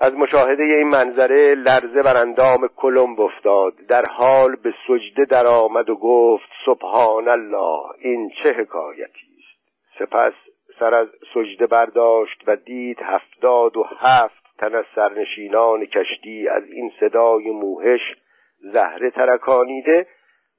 از 0.01 0.15
مشاهده 0.15 0.63
این 0.63 0.89
منظره 0.89 1.55
لرزه 1.55 2.03
بر 2.03 2.17
اندام 2.17 2.69
کلمب 2.77 3.21
افتاد. 3.21 3.75
در 3.89 4.05
حال 4.11 4.57
به 4.57 4.75
سجده 4.87 5.25
درآمد 5.25 5.91
و 5.91 5.97
گفت 5.97 6.49
سبحان 6.67 7.29
الله 7.29 7.81
این 7.99 8.31
چه 8.43 8.53
حکایتی 8.53 9.27
است؟ 9.39 9.99
سپس 9.99 10.33
سر 10.79 10.95
از 10.95 11.09
سجده 11.35 11.67
برداشت 11.67 12.43
و 12.47 12.57
دید 12.57 12.99
هفتاد 13.03 13.77
و 13.77 13.85
هفت 13.99 14.43
تن 14.59 14.75
از 14.75 14.85
سرنشینان 14.95 15.87
کشتی 15.87 16.49
از 16.49 16.63
این 16.65 16.93
صدای 17.01 17.51
موهش 17.51 18.01
زهره 18.73 19.11
ترکانیده 19.11 20.07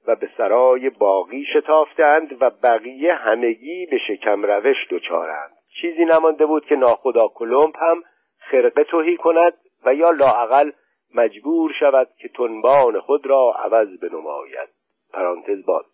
و 0.06 0.16
به 0.16 0.28
سرای 0.36 0.90
باقی 0.90 1.44
شتافتند 1.44 2.42
و 2.42 2.50
بقیه 2.50 3.14
همگی 3.14 3.86
به 3.86 3.98
شکم 4.08 4.42
روش 4.42 4.76
دچارند. 4.90 5.50
چیزی 5.80 6.04
نمانده 6.04 6.46
بود 6.46 6.66
که 6.66 6.76
ناخدا 6.76 7.28
کلمب 7.28 7.74
هم 7.76 8.02
خرقه 8.38 8.84
توهی 8.84 9.16
کند 9.16 9.52
و 9.84 9.94
یا 9.94 10.10
لاعقل 10.10 10.70
مجبور 11.14 11.72
شود 11.80 12.08
که 12.18 12.28
تنبان 12.28 13.00
خود 13.00 13.26
را 13.26 13.54
عوض 13.64 13.88
بنماید. 13.98 14.68
پرانتز 15.12 15.64
باز. 15.66 15.84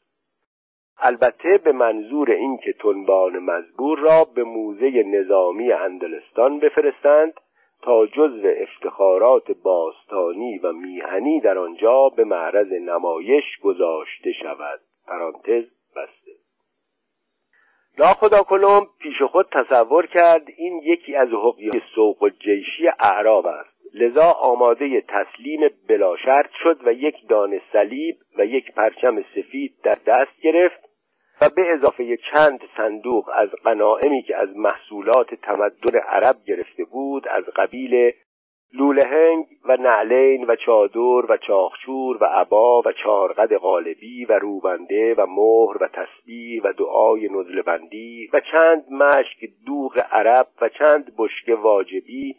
البته 0.99 1.59
به 1.64 1.73
منظور 1.73 2.30
اینکه 2.30 2.73
تنبان 2.73 3.38
مزبور 3.38 3.99
را 3.99 4.25
به 4.35 4.44
موزه 4.44 5.02
نظامی 5.02 5.73
اندلستان 5.73 6.59
بفرستند 6.59 7.40
تا 7.85 8.07
جزو 8.07 8.49
افتخارات 8.57 9.50
باستانی 9.50 10.59
و 10.59 10.73
میهنی 10.73 11.41
در 11.41 11.59
آنجا 11.59 12.09
به 12.09 12.25
معرض 12.25 12.73
نمایش 12.73 13.45
گذاشته 13.62 14.33
شود. 14.33 14.81
پرانتز 15.07 15.64
بسته. 15.97 16.33
ناخدا 17.99 18.43
کلم 18.43 18.87
پیش 19.00 19.23
خود 19.23 19.47
تصور 19.53 20.07
کرد 20.07 20.43
این 20.57 20.81
یکی 20.85 21.17
از 21.17 21.29
حقیقت 21.29 21.83
سوق 21.95 22.23
و 22.23 22.29
جیشی 22.29 22.88
اعراب 23.00 23.47
است. 23.47 23.75
لذا 23.95 24.33
آماده 24.33 25.00
تسلیم 25.00 25.61
بلاشرط 25.88 26.50
شد 26.62 26.87
و 26.87 26.93
یک 26.93 27.14
دانه 27.29 27.61
صلیب 27.73 28.17
و 28.38 28.47
یک 28.47 28.73
پرچم 28.73 29.23
سفید 29.23 29.75
در 29.83 29.99
دست 30.07 30.41
گرفت 30.43 30.84
به 31.49 31.73
اضافه 31.73 32.17
چند 32.17 32.61
صندوق 32.77 33.31
از 33.35 33.49
غنائمی 33.65 34.23
که 34.23 34.37
از 34.37 34.57
محصولات 34.57 35.35
تمدن 35.35 35.99
عرب 35.99 36.37
گرفته 36.47 36.85
بود 36.85 37.29
از 37.29 37.45
قبیل 37.57 38.13
لولهنگ 38.75 39.47
و 39.65 39.77
نعلین 39.77 40.45
و 40.47 40.57
چادر 40.57 41.33
و 41.33 41.37
چاخچور 41.47 42.17
و 42.21 42.25
عبا 42.25 42.81
و 42.81 42.93
چارقد 43.05 43.57
غالبی 43.57 44.25
و 44.25 44.33
روبنده 44.39 45.15
و 45.15 45.27
مهر 45.27 45.83
و 45.83 45.89
تسبیح 45.89 46.63
و 46.65 46.73
دعای 46.73 47.29
نزلبندی 47.29 48.31
و 48.33 48.41
چند 48.53 48.85
مشک 48.91 49.51
دوغ 49.67 49.99
عرب 50.13 50.47
و 50.61 50.69
چند 50.69 51.13
بشک 51.19 51.59
واجبی 51.63 52.37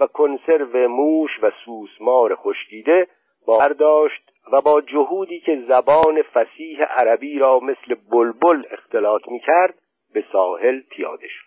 و 0.00 0.06
کنسرو 0.06 0.88
موش 0.88 1.30
و 1.42 1.50
سوسمار 1.64 2.34
خشکیده 2.34 3.06
برداشت 3.48 4.25
و 4.52 4.60
با 4.60 4.80
جهودی 4.80 5.40
که 5.40 5.64
زبان 5.68 6.22
فسیح 6.22 6.82
عربی 6.82 7.38
را 7.38 7.60
مثل 7.60 7.94
بلبل 8.10 8.62
اختلاط 8.70 9.28
می 9.28 9.40
کرد 9.40 9.74
به 10.14 10.24
ساحل 10.32 10.80
پیاده 10.80 11.28
شد. 11.28 11.46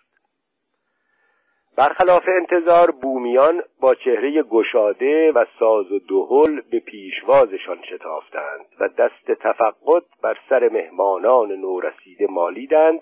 برخلاف 1.78 2.22
انتظار 2.28 2.90
بومیان 2.90 3.62
با 3.80 3.94
چهره 3.94 4.42
گشاده 4.42 5.32
و 5.32 5.44
ساز 5.58 5.92
و 5.92 5.98
دهل 5.98 6.60
به 6.70 6.80
پیشوازشان 6.80 7.82
شتافتند 7.82 8.66
و 8.80 8.88
دست 8.88 9.32
تفقد 9.40 10.02
بر 10.22 10.38
سر 10.48 10.68
مهمانان 10.68 11.52
نورسیده 11.52 12.26
مالیدند 12.26 13.00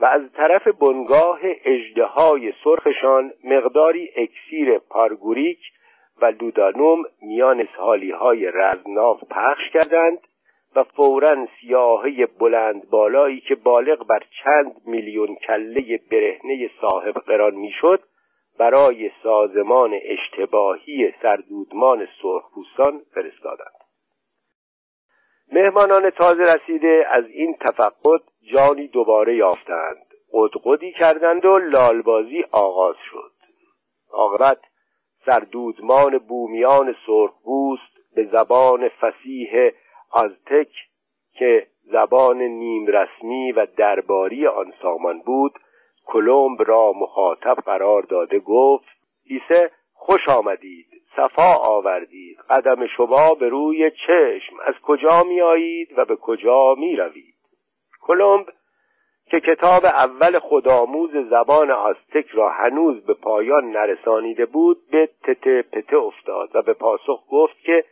و 0.00 0.06
از 0.10 0.22
طرف 0.36 0.68
بنگاه 0.68 1.38
اجدهای 1.64 2.52
سرخشان 2.64 3.32
مقداری 3.44 4.10
اکسیر 4.16 4.78
پارگوریک 4.78 5.60
و 6.22 6.24
لودانوم 6.24 7.04
میان 7.22 7.68
سالی 7.76 8.10
های 8.10 8.50
رزناف 8.54 9.24
پخش 9.24 9.70
کردند 9.72 10.18
و 10.76 10.84
فورا 10.84 11.46
سیاهی 11.60 12.26
بلند 12.26 12.90
بالایی 12.90 13.40
که 13.40 13.54
بالغ 13.54 14.06
بر 14.06 14.22
چند 14.44 14.72
میلیون 14.86 15.34
کله 15.34 16.00
برهنه 16.10 16.70
صاحب 16.80 17.14
قران 17.14 17.54
می‌شد 17.54 18.00
برای 18.58 19.10
سازمان 19.22 19.98
اشتباهی 20.02 21.14
سردودمان 21.22 22.08
سرخپوستان 22.22 23.00
فرستادند. 23.14 23.80
مهمانان 25.52 26.10
تازه 26.10 26.42
رسیده 26.42 27.06
از 27.10 27.24
این 27.26 27.56
تفقد 27.60 28.20
جانی 28.52 28.88
دوباره 28.88 29.36
یافتند. 29.36 30.06
قدقدی 30.32 30.92
کردند 30.92 31.44
و 31.44 31.58
لالبازی 31.58 32.44
آغاز 32.52 32.96
شد. 33.10 33.32
عاقبت 34.12 34.58
سردودمان 35.30 36.18
بومیان 36.18 36.94
سرخپوست 37.06 38.14
به 38.14 38.24
زبان 38.32 38.88
فسیح 38.88 39.70
آزتک 40.10 40.72
که 41.32 41.66
زبان 41.92 42.42
نیم 42.42 42.86
رسمی 42.86 43.52
و 43.52 43.66
درباری 43.76 44.46
آن 44.46 44.72
سامان 44.82 45.20
بود 45.20 45.52
کلمب 46.06 46.62
را 46.66 46.92
مخاطب 46.92 47.56
قرار 47.66 48.02
داده 48.02 48.38
گفت 48.38 48.88
ایسه 49.24 49.70
خوش 49.92 50.28
آمدید 50.28 50.86
صفا 51.16 51.54
آوردید 51.54 52.38
قدم 52.50 52.86
شما 52.86 53.34
به 53.34 53.48
روی 53.48 53.90
چشم 53.90 54.56
از 54.66 54.74
کجا 54.82 55.22
می 55.28 55.40
آیید 55.40 55.98
و 55.98 56.04
به 56.04 56.16
کجا 56.16 56.74
می 56.78 56.96
روید 56.96 57.34
کلمب 58.00 58.46
که 59.30 59.40
کتاب 59.40 59.84
اول 59.84 60.38
خودآموز 60.38 61.10
زبان 61.30 61.70
آستک 61.70 62.26
را 62.32 62.48
هنوز 62.48 63.04
به 63.06 63.14
پایان 63.14 63.70
نرسانیده 63.70 64.46
بود 64.46 64.78
به 64.92 65.08
تته 65.24 65.62
پته 65.72 65.96
افتاد 65.96 66.50
و 66.54 66.62
به 66.62 66.72
پاسخ 66.72 67.24
گفت 67.30 67.60
که 67.64 67.84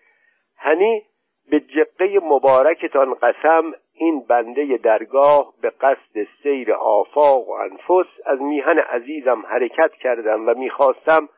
هنی 0.56 1.02
به 1.50 1.60
جقه 1.60 2.20
مبارکتان 2.22 3.14
قسم 3.14 3.72
این 3.94 4.24
بنده 4.28 4.76
درگاه 4.76 5.52
به 5.62 5.70
قصد 5.70 6.26
سیر 6.42 6.72
آفاق 6.72 7.48
و 7.48 7.52
انفس 7.52 8.08
از 8.26 8.40
میهن 8.40 8.78
عزیزم 8.78 9.46
حرکت 9.46 9.92
کردم 9.92 10.48
و 10.48 10.54
می‌خواستم 10.54 11.28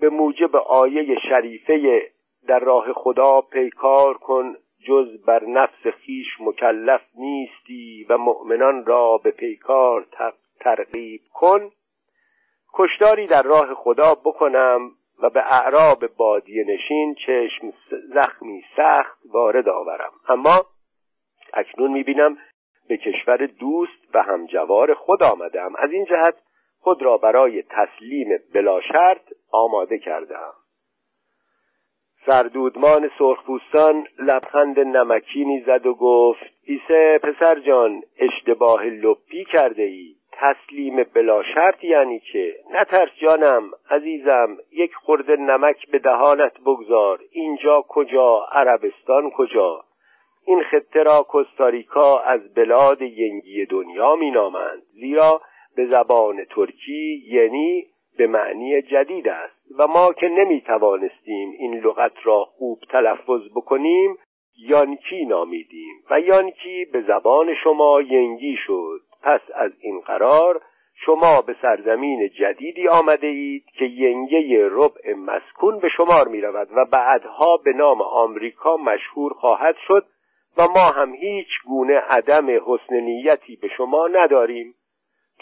به 0.00 0.08
موجب 0.08 0.56
آیه 0.56 1.18
شریفه 1.28 2.02
در 2.48 2.58
راه 2.58 2.92
خدا 2.92 3.40
پیکار 3.40 4.14
کن 4.14 4.56
جز 4.84 5.24
بر 5.26 5.44
نفس 5.44 5.86
خیش 5.86 6.26
مکلف 6.40 7.00
نیستی 7.14 8.06
و 8.08 8.18
مؤمنان 8.18 8.86
را 8.86 9.18
به 9.18 9.30
پیکار 9.30 10.06
ترغیب 10.60 11.20
کن. 11.32 11.70
کشداری 12.74 13.26
در 13.26 13.42
راه 13.42 13.74
خدا 13.74 14.14
بکنم 14.14 14.90
و 15.22 15.30
به 15.30 15.40
اعراب 15.40 16.06
بادیه 16.16 16.64
نشین 16.64 17.14
چشم 17.14 17.72
زخمی 18.14 18.64
سخت 18.76 19.18
وارد 19.32 19.68
آورم. 19.68 20.12
اما 20.28 20.66
اکنون 21.54 21.90
می‌بینم 21.90 22.38
به 22.88 22.96
کشور 22.96 23.46
دوست 23.46 24.14
و 24.14 24.22
همجوار 24.22 24.94
خود 24.94 25.22
آمدم. 25.22 25.76
از 25.78 25.90
این 25.90 26.04
جهت 26.04 26.34
خود 26.80 27.02
را 27.02 27.18
برای 27.18 27.62
تسلیم 27.62 28.28
بلا 28.54 28.80
شرط 28.80 29.32
آماده 29.52 29.98
کردم. 29.98 30.52
سردودمان 32.26 33.10
سرخپوستان 33.18 34.06
لبخند 34.18 34.80
نمکینی 34.80 35.60
زد 35.66 35.86
و 35.86 35.94
گفت 35.94 36.44
ایسه 36.64 37.18
پسر 37.22 37.60
جان 37.60 38.02
اشتباه 38.18 38.84
لپی 38.84 39.44
کرده 39.44 39.82
ای 39.82 40.14
تسلیم 40.32 41.02
بلا 41.14 41.42
شرط 41.54 41.84
یعنی 41.84 42.20
چه؟ 42.32 42.54
نترس 42.70 43.08
جانم 43.20 43.70
عزیزم 43.90 44.56
یک 44.72 44.94
خورده 44.94 45.36
نمک 45.36 45.90
به 45.90 45.98
دهانت 45.98 46.60
بگذار. 46.60 47.20
اینجا 47.30 47.84
کجا؟ 47.88 48.46
عربستان 48.52 49.30
کجا؟ 49.30 49.84
این 50.46 50.62
خطه 50.62 51.02
را 51.02 51.22
کوستاریکا 51.22 52.18
از 52.18 52.54
بلاد 52.54 53.02
ینگی 53.02 53.66
دنیا 53.66 54.16
مینامند. 54.16 54.82
زیرا 54.92 55.40
به 55.76 55.86
زبان 55.86 56.44
ترکی 56.44 57.22
یعنی 57.26 57.86
به 58.16 58.26
معنی 58.26 58.82
جدید 58.82 59.28
است. 59.28 59.53
و 59.78 59.86
ما 59.86 60.12
که 60.12 60.28
نمی 60.28 60.60
توانستیم 60.60 61.50
این 61.58 61.74
لغت 61.74 62.12
را 62.24 62.44
خوب 62.44 62.78
تلفظ 62.90 63.40
بکنیم 63.56 64.16
یانکی 64.58 65.24
نامیدیم 65.24 65.94
و 66.10 66.20
یانکی 66.20 66.84
به 66.92 67.02
زبان 67.02 67.54
شما 67.64 68.00
ینگی 68.00 68.56
شد. 68.66 69.00
پس 69.22 69.40
از 69.54 69.72
این 69.80 70.00
قرار 70.00 70.62
شما 70.94 71.40
به 71.46 71.56
سرزمین 71.62 72.28
جدیدی 72.28 72.88
آمده 72.88 73.26
اید 73.26 73.64
که 73.78 73.84
ینگه 73.84 74.68
ربع 74.70 75.14
مسکون 75.14 75.78
به 75.78 75.88
شمار 75.88 76.28
می 76.28 76.40
رود 76.40 76.68
و 76.76 76.84
بعدها 76.84 77.56
به 77.56 77.72
نام 77.72 78.02
آمریکا 78.02 78.76
مشهور 78.76 79.32
خواهد 79.32 79.76
شد 79.86 80.06
و 80.58 80.62
ما 80.62 80.90
هم 80.96 81.14
هیچ 81.14 81.48
گونه 81.66 81.98
عدم 81.98 82.46
حسن 82.66 82.94
نیتی 82.94 83.56
به 83.56 83.68
شما 83.76 84.08
نداریم. 84.08 84.74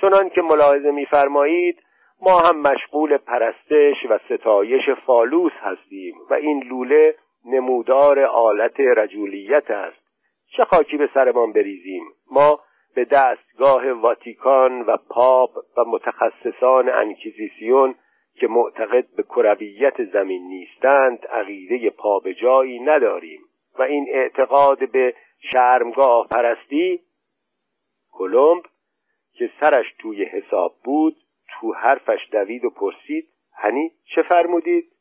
چنان 0.00 0.28
که 0.28 0.42
ملاحظه 0.42 0.90
میفرمایید 0.90 1.82
ما 2.22 2.38
هم 2.38 2.60
مشغول 2.60 3.16
پرستش 3.16 3.96
و 4.10 4.18
ستایش 4.28 4.90
فالوس 5.06 5.52
هستیم 5.52 6.14
و 6.30 6.34
این 6.34 6.62
لوله 6.62 7.14
نمودار 7.44 8.20
آلت 8.20 8.80
رجولیت 8.80 9.70
است. 9.70 10.02
چه 10.56 10.64
خاکی 10.64 10.96
به 10.96 11.08
سرمان 11.14 11.52
بریزیم؟ 11.52 12.02
ما 12.30 12.60
به 12.94 13.04
دستگاه 13.04 13.92
واتیکان 13.92 14.80
و 14.80 14.96
پاپ 14.96 15.50
و 15.76 15.84
متخصصان 15.84 16.88
انکیزیسیون 16.88 17.94
که 18.34 18.48
معتقد 18.48 19.06
به 19.16 19.22
کرویت 19.22 20.04
زمین 20.04 20.42
نیستند 20.42 21.26
عقیده 21.26 21.90
پابرجایی 21.90 22.80
نداریم. 22.80 23.40
و 23.78 23.82
این 23.82 24.06
اعتقاد 24.10 24.90
به 24.90 25.14
شرمگاه 25.52 26.28
پرستی 26.28 27.00
کلمب 28.12 28.62
که 29.32 29.50
سرش 29.60 29.86
توی 29.98 30.24
حساب 30.24 30.74
بود 30.84 31.16
تو 31.60 31.72
حرفش 31.72 32.28
دوید 32.32 32.64
و 32.64 32.70
پرسید 32.70 33.28
هنی 33.54 33.90
چه 34.14 34.22
فرمودید؟ 34.22 34.92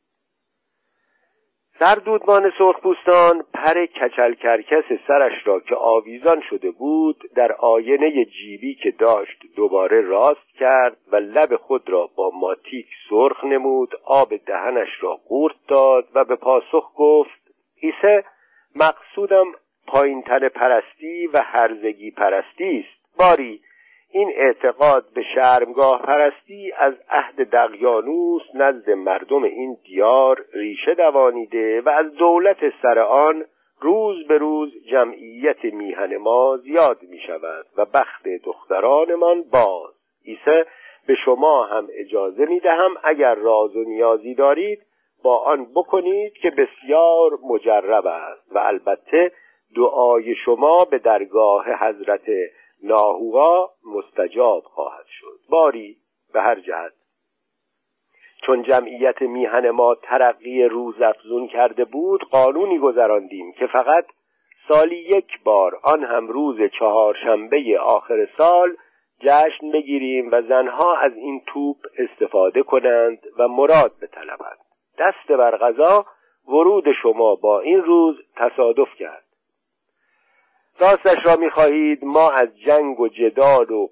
سردودمان 1.80 2.52
سرخپوستان 2.58 3.44
پر 3.54 3.86
کچل 3.86 4.34
کرکس 4.34 4.84
سرش 5.08 5.48
را 5.48 5.60
که 5.60 5.76
آویزان 5.76 6.42
شده 6.50 6.72
بود 6.72 7.24
در 7.36 7.52
آینه 7.52 8.26
جیبی 8.26 8.76
که 8.76 8.92
داشت 8.92 9.42
دوباره 9.56 10.02
راست 10.02 10.48
کرد 10.60 10.98
و 11.12 11.16
لب 11.16 11.56
خود 11.56 11.90
را 11.90 12.10
با 12.16 12.32
ماتیک 12.34 12.88
سرخ 13.10 13.44
نمود 13.44 13.90
آب 14.06 14.36
دهنش 14.36 14.90
را 15.00 15.16
قورت 15.16 15.56
داد 15.68 16.08
و 16.14 16.24
به 16.26 16.36
پاسخ 16.36 16.92
گفت 16.96 17.42
ایسه 17.76 18.24
مقصودم 18.76 19.46
پایینتن 19.88 20.50
پرستی 20.50 21.28
و 21.28 21.42
هرزگی 21.42 22.12
پرستی 22.12 22.86
است. 22.88 23.18
باری 23.20 23.62
این 24.12 24.32
اعتقاد 24.36 25.06
به 25.15 25.24
شرمگاه 25.36 26.02
پرستی 26.02 26.71
از 26.78 26.93
عهد 27.10 27.50
دقیانوس 27.50 28.41
نزد 28.54 28.89
مردم 28.89 29.43
این 29.43 29.78
دیار 29.84 30.45
ریشه 30.54 30.93
دوانیده 30.93 31.82
و 31.82 31.89
از 31.89 32.13
دولت 32.13 32.58
سر 32.82 33.00
آن 33.00 33.45
روز 33.82 34.28
به 34.28 34.38
روز 34.38 34.74
جمعیت 34.91 35.63
میهن 35.63 36.17
ما 36.17 36.58
زیاد 36.58 36.97
می 37.04 37.19
شود 37.19 37.65
و 37.78 37.86
بخت 37.86 38.28
دخترانمان 38.43 39.43
باز. 39.54 39.93
ایسه 40.24 40.65
به 41.08 41.15
شما 41.26 41.65
هم 41.65 41.88
اجازه 41.93 42.45
می 42.45 42.60
دهم 42.60 42.91
اگر 43.04 43.36
راز 43.36 43.76
و 43.76 43.84
نیازی 43.84 44.36
دارید 44.36 44.80
با 45.24 45.38
آن 45.38 45.67
بکنید 45.76 46.34
که 46.34 46.50
بسیار 46.50 47.32
مجرب 47.50 48.06
است 48.06 48.56
و 48.56 48.58
البته 48.58 49.32
دعای 49.76 50.36
شما 50.36 50.86
به 50.86 50.97
درگاه 50.97 51.65
حضرت 51.80 52.30
لاهوها 52.84 53.72
مستجاب 53.86 54.63
خواهد 54.63 55.06
شد. 55.08 55.39
باری 55.50 55.98
به 56.34 56.41
هر 56.41 56.60
جهت. 56.60 56.94
چون 58.46 58.63
جمعیت 58.63 59.22
میهن 59.22 59.70
ما 59.70 59.96
ترقی 59.96 60.63
روز 60.63 61.02
افزون 61.02 61.48
کرده 61.48 61.86
بود 61.86 62.24
قانونی 62.24 62.80
گذراندیم 62.80 63.52
که 63.52 63.67
فقط 63.67 64.06
سالی 64.67 64.96
یک 64.96 65.44
بار 65.44 65.80
آن 65.84 66.04
هم 66.04 66.28
روز 66.28 66.58
چهارشنبه 66.80 67.80
آخر 67.80 68.28
سال 68.38 68.76
جشن 69.20 69.72
بگیریم 69.74 70.30
و 70.32 70.41
زنها 70.41 70.98
از 70.98 71.12
این 71.15 71.41
توپ 71.48 71.78
استفاده 71.98 72.63
کنند 72.63 73.20
و 73.38 73.48
مراد 73.48 73.91
بطلبند. 74.02 74.58
دست 75.00 75.32
بر 75.32 75.58
غذا 75.58 76.06
ورود 76.48 76.86
شما 77.04 77.36
با 77.36 77.60
این 77.60 77.82
روز 77.82 78.15
تصادف 78.36 78.96
کرد. 79.00 79.24
راستش 80.82 81.26
را 81.26 81.36
می‌خواهید 81.36 82.06
ما 82.06 82.32
از 82.32 82.48
جنگ 82.65 83.00
و 83.00 83.08
جدال 83.08 83.72
و 83.72 83.88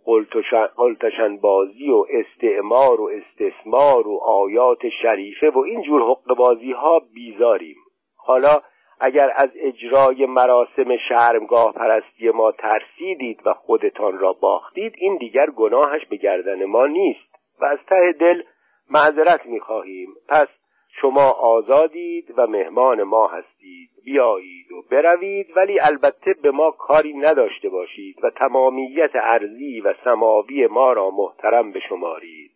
قلتشن 0.75 1.37
بازی 1.37 1.89
و 1.89 2.05
استعمار 2.09 3.01
و 3.01 3.09
استثمار 3.09 4.07
و 4.07 4.19
آیات 4.23 4.89
شریفه 5.01 5.49
و 5.49 5.59
این 5.59 5.81
جور 5.81 6.01
حق 6.01 6.35
بازی 6.37 6.71
ها 6.71 7.01
بیزاریم. 7.13 7.75
حالا 8.17 8.61
اگر 9.01 9.33
از 9.35 9.49
اجرای 9.55 10.25
مراسم 10.25 10.97
شرمگاه 11.09 11.73
پرستی 11.73 12.29
ما 12.29 12.51
ترسیدید 12.51 13.39
و 13.45 13.53
خودتان 13.53 14.19
را 14.19 14.33
باختید 14.33 14.93
این 14.97 15.17
دیگر 15.17 15.49
گناهش 15.49 16.05
به 16.09 16.15
گردن 16.15 16.65
ما 16.65 16.85
نیست. 16.85 17.35
و 17.61 17.65
از 17.65 17.79
ته 17.87 18.15
دل 18.19 18.41
معذرت 18.89 19.45
می‌خواهیم. 19.45 20.09
پس 20.29 20.47
شما 20.91 21.29
آزادید 21.31 22.33
و 22.37 22.47
مهمان 22.47 23.03
ما 23.03 23.27
هستید. 23.27 23.89
بیایید 24.05 24.71
و 24.71 24.81
بروید 24.91 25.57
ولی 25.57 25.79
البته 25.79 26.33
به 26.41 26.51
ما 26.51 26.71
کاری 26.71 27.13
نداشته 27.13 27.69
باشید 27.69 28.23
و 28.23 28.29
تمامیت 28.29 29.11
ارزی 29.13 29.81
و 29.81 29.93
سماوی 30.03 30.67
ما 30.67 30.93
را 30.93 31.09
محترم 31.09 31.71
بشمارید. 31.71 32.51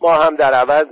ما 0.00 0.10
هم 0.10 0.36
در 0.36 0.52
عوض 0.52 0.86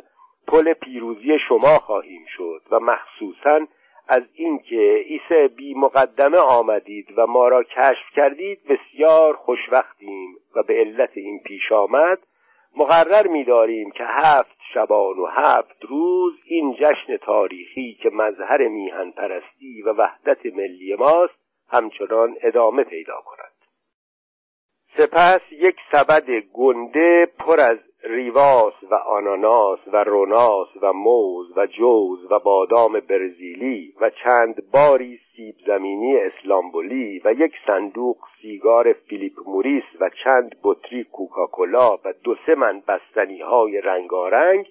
پل 0.49 0.73
پیروزی 0.73 1.39
شما 1.49 1.79
خواهیم 1.79 2.25
شد 2.37 2.63
و 2.71 2.81
مخصوصا 2.81 3.67
از 4.09 4.23
اینکه 4.35 5.05
عیسی 5.09 5.49
بی 5.57 5.75
مقدمه 5.75 6.39
آمدید 6.39 7.09
و 7.17 7.27
ما 7.27 7.49
را 7.49 7.63
کشف 7.63 8.11
کردید 8.17 8.59
بسیار 8.69 9.37
خوشوقتیم 9.37 10.37
و 10.57 10.63
به 10.63 10.75
علت 10.75 11.11
این 11.15 11.41
پیش 11.45 11.73
آمد 11.73 12.19
مقرر 12.77 13.27
می‌داریم 13.27 13.91
که 13.91 14.05
هفت 14.05 14.59
شبان 14.75 15.19
و 15.19 15.27
هفت 15.27 15.85
روز 15.89 16.35
این 16.45 16.75
جشن 16.75 17.17
تاریخی 17.17 17.99
که 18.03 18.11
مظهر 18.11 18.69
میهن 18.69 19.11
پرستی 19.11 19.83
و 19.83 19.93
وحدت 19.93 20.47
ملی 20.47 20.95
ماست 20.99 21.35
همچنان 21.69 22.37
ادامه 22.43 22.85
پیدا 22.85 23.21
کند. 23.27 23.53
سپس 24.97 25.41
یک 25.51 25.77
سبد 25.93 26.31
گنده 26.53 27.27
پر 27.39 27.61
از 27.61 27.79
ریواس 28.05 28.75
و 28.91 28.95
آناناس 28.95 29.79
و 29.93 29.97
روناس 29.97 30.69
و 30.83 30.93
موز 30.93 31.53
و 31.57 31.67
جوز 31.67 32.19
و 32.31 32.39
بادام 32.39 32.93
برزیلی 32.93 33.95
و 34.01 34.11
چند 34.11 34.71
باری 34.73 35.21
سیب 35.37 35.55
زمینی 35.67 36.17
اسلامبولی 36.17 37.21
و 37.25 37.33
یک 37.33 37.53
صندوق 37.67 38.17
سیگار 38.43 38.93
فیلیپ 38.93 39.33
موریس 39.47 39.85
و 40.01 40.11
چند 40.25 40.55
بطری 40.65 41.05
کوکاکولا 41.05 41.97
و 42.05 42.15
دو 42.25 42.37
سه 42.47 42.55
من 42.55 42.83
بستنی 42.89 43.41
های 43.41 43.81
رنگارنگ 43.81 44.67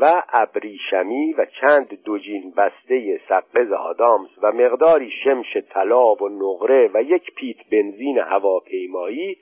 و 0.00 0.22
ابریشمی 0.32 1.32
و 1.32 1.46
چند 1.60 2.02
دوجین 2.04 2.50
بسته 2.56 3.20
سقز 3.28 3.72
آدامس 3.72 4.30
و 4.42 4.52
مقداری 4.52 5.10
شمش 5.24 5.56
طلا 5.70 6.14
و 6.14 6.28
نقره 6.28 6.90
و 6.94 7.02
یک 7.02 7.34
پیت 7.34 7.56
بنزین 7.72 8.18
هواپیمایی 8.18 9.36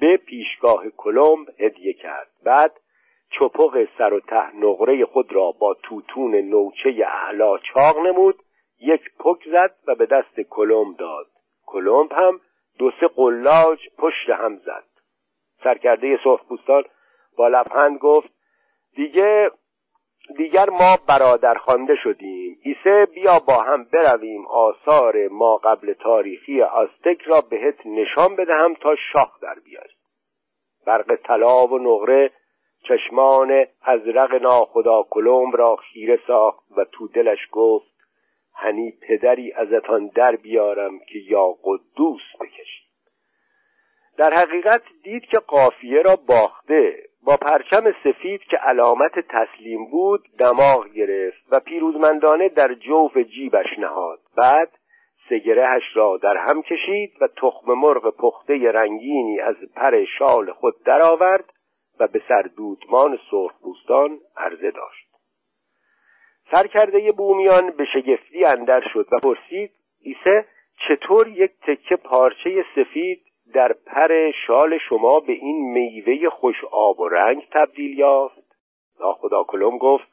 به 0.00 0.16
پیشگاه 0.16 0.84
کلمب 0.96 1.48
هدیه 1.58 1.92
کرد. 1.92 2.28
بعد 2.44 2.72
چپق 3.30 3.88
سر 3.98 4.12
و 4.12 4.20
ته 4.20 4.56
نقره 4.56 5.04
خود 5.04 5.32
را 5.32 5.52
با 5.60 5.74
توتون 5.74 6.34
نوچه 6.34 7.06
اعلا 7.06 7.58
چاق 7.58 7.98
نمود 7.98 8.36
یک 8.80 9.00
پک 9.18 9.48
زد 9.52 9.74
و 9.86 9.94
به 9.94 10.06
دست 10.06 10.40
کلمب 10.40 10.96
داد. 10.96 11.26
کلمب 11.66 12.12
هم 12.12 12.40
دو 12.78 12.90
سه 13.00 13.08
قلاج 13.08 13.78
پشت 13.98 14.30
هم 14.30 14.56
زد. 14.56 14.84
سرکرده 15.64 16.16
پوستان 16.48 16.84
با 17.36 17.48
لبخند 17.48 17.98
گفت 17.98 18.28
دیگه 18.94 19.50
دیگر 20.36 20.70
ما 20.70 20.96
برادر 21.08 21.54
خوانده 21.54 21.94
شدیم. 22.02 22.58
ایسه 22.62 23.06
بیا 23.14 23.38
با 23.48 23.62
هم 23.62 23.84
برویم 23.84 24.46
آثار 24.46 25.28
ما 25.28 25.56
قبل 25.56 25.92
تاریخی 25.92 26.62
آستک 26.62 27.22
را 27.26 27.40
بهت 27.40 27.86
نشان 27.86 28.36
بدهم 28.36 28.74
تا 28.74 28.94
شاخ 29.12 29.40
در 29.42 29.54
بیاری. 29.64 29.94
برق 30.86 31.16
طلا 31.16 31.66
و 31.66 31.78
نقره 31.78 32.30
چشمان 32.88 33.66
ازرق 33.82 34.34
ناخدا 34.42 35.02
کلوم 35.10 35.52
را 35.52 35.76
خیره 35.76 36.18
ساخت 36.26 36.64
و 36.76 36.84
تو 36.84 37.08
دلش 37.08 37.38
گفت 37.52 37.98
هنی 38.54 38.92
پدری 39.08 39.52
ازتان 39.52 40.10
در 40.14 40.36
بیارم 40.36 40.98
که 40.98 41.18
یا 41.18 41.54
قدوس 41.64 42.22
بکشید 42.40 42.88
در 44.16 44.32
حقیقت 44.32 44.82
دید 45.02 45.22
که 45.22 45.38
قافیه 45.38 46.02
را 46.02 46.16
باخته 46.28 47.08
با 47.22 47.36
پرچم 47.36 47.92
سفید 48.04 48.40
که 48.40 48.56
علامت 48.56 49.12
تسلیم 49.28 49.90
بود 49.90 50.24
دماغ 50.38 50.88
گرفت 50.88 51.42
و 51.50 51.60
پیروزمندانه 51.60 52.48
در 52.48 52.74
جوف 52.74 53.18
جیبش 53.18 53.78
نهاد. 53.78 54.18
بعد 54.36 54.70
سگرهش 55.28 55.82
را 55.94 56.16
در 56.22 56.36
هم 56.36 56.62
کشید 56.62 57.12
و 57.20 57.28
تخم 57.36 57.72
مرغ 57.72 58.16
پخته 58.16 58.72
رنگینی 58.72 59.40
از 59.40 59.56
پر 59.76 60.04
شال 60.18 60.52
خود 60.52 60.74
درآورد 60.84 61.44
و 62.00 62.06
به 62.06 62.22
سردودمان 62.28 63.18
سرخپوستان 63.30 64.18
عرضه 64.36 64.70
داشت. 64.70 65.08
سرکرده 66.52 67.12
بومیان 67.12 67.70
به 67.70 67.84
شگفتی 67.84 68.44
اندر 68.44 68.88
شد 68.92 69.06
و 69.12 69.18
پرسید 69.18 69.70
ایسه 70.00 70.44
چطور 70.88 71.28
یک 71.28 71.50
تکه 71.66 71.96
پارچه 71.96 72.64
سفید 72.74 73.22
در 73.54 73.72
پر 73.72 74.30
شال 74.46 74.78
شما 74.88 75.20
به 75.20 75.32
این 75.32 75.72
میوه 75.72 76.28
خوش 76.30 76.64
آب 76.70 77.00
و 77.00 77.08
رنگ 77.08 77.48
تبدیل 77.52 77.98
یافت؟ 77.98 78.56
ناخدا 79.00 79.44
کلم 79.44 79.78
گفت 79.78 80.08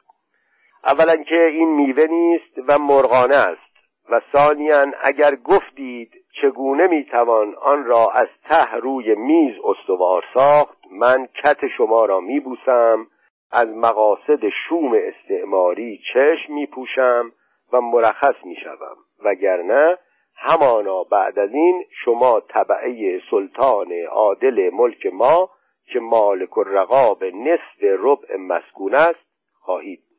اولا 0.84 1.16
که 1.16 1.44
این 1.44 1.68
میوه 1.68 2.06
نیست 2.06 2.58
و 2.68 2.78
مرغانه 2.78 3.34
است. 3.34 3.65
و 4.10 4.20
ثانیا 4.32 4.86
اگر 5.02 5.34
گفتید 5.44 6.12
چگونه 6.42 6.86
می‌توان 6.86 7.54
آن 7.54 7.84
را 7.84 8.10
از 8.14 8.28
ته 8.48 8.74
روی 8.74 9.14
میز 9.14 9.54
استوار 9.64 10.24
ساخت 10.34 10.78
من 10.90 11.26
کت 11.26 11.66
شما 11.76 12.04
را 12.04 12.20
میبوسم 12.20 13.06
از 13.52 13.68
مقاصد 13.68 14.48
شوم 14.68 14.92
استعماری 14.94 16.00
چشم 16.14 16.52
میپوشم 16.52 17.32
و 17.72 17.80
مرخص 17.80 18.44
می‌شوم. 18.44 18.96
وگرنه 19.24 19.98
همانا 20.36 21.02
بعد 21.02 21.38
از 21.38 21.50
این 21.52 21.84
شما 22.04 22.40
طبعه 22.40 23.20
سلطان 23.30 23.92
عادل 24.10 24.70
ملک 24.72 25.06
ما 25.06 25.50
که 25.92 26.00
مالک 26.00 26.58
الرقاب 26.58 27.24
نصف 27.24 27.82
ربع 27.82 28.36
مسکون 28.36 28.94
است 28.94 29.26
خواهید. 29.60 30.00
بود 30.08 30.16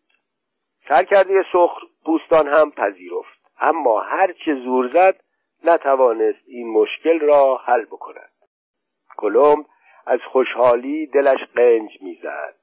سرکرده 0.89 1.43
سخر 1.53 1.81
پوستان 2.05 2.47
هم 2.47 2.71
پذیرفت. 2.71 3.36
اما 3.59 3.99
هرچه 4.01 4.55
زور 4.55 4.89
زد 4.93 5.15
نتوانست 5.63 6.39
این 6.47 6.67
مشکل 6.71 7.19
را 7.19 7.57
حل 7.57 7.85
بکند. 7.85 8.31
کلمب 9.17 9.65
از 10.05 10.19
خوشحالی 10.31 11.05
دلش 11.05 11.39
قنج 11.55 12.01
می‌زد. 12.01 12.55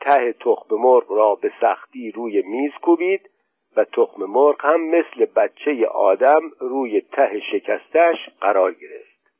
ته 0.00 0.32
تخم 0.32 0.74
مرغ 0.74 1.12
را 1.12 1.34
به 1.34 1.52
سختی 1.60 2.10
روی 2.10 2.42
میز 2.42 2.72
کوبید 2.82 3.30
و 3.76 3.84
تخم 3.84 4.24
مرغ 4.24 4.64
هم 4.64 4.80
مثل 4.80 5.24
بچه 5.24 5.86
آدم 5.86 6.40
روی 6.60 7.00
ته 7.00 7.40
شکستش 7.52 8.16
قرار 8.40 8.72
گرفت. 8.72 9.30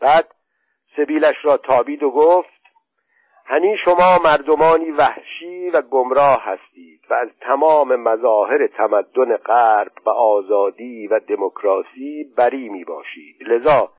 بعد 0.00 0.34
سبیلش 0.96 1.36
را 1.42 1.56
تابید 1.56 2.02
و 2.02 2.10
گفت 2.10 2.54
هنی 3.46 3.76
شما 3.84 4.18
مردمانی 4.24 4.90
وحشی 4.90 5.70
و 5.70 5.80
گمراه 5.80 6.42
هستید 6.42 6.93
و 7.10 7.14
از 7.14 7.28
تمام 7.40 7.96
مظاهر 7.96 8.66
تمدن 8.66 9.36
غرب 9.36 9.92
و 10.06 10.10
آزادی 10.10 11.06
و 11.06 11.20
دموکراسی 11.28 12.32
بری 12.36 12.68
می 12.68 12.84
باشید. 12.84 13.36
لذا 13.40 13.90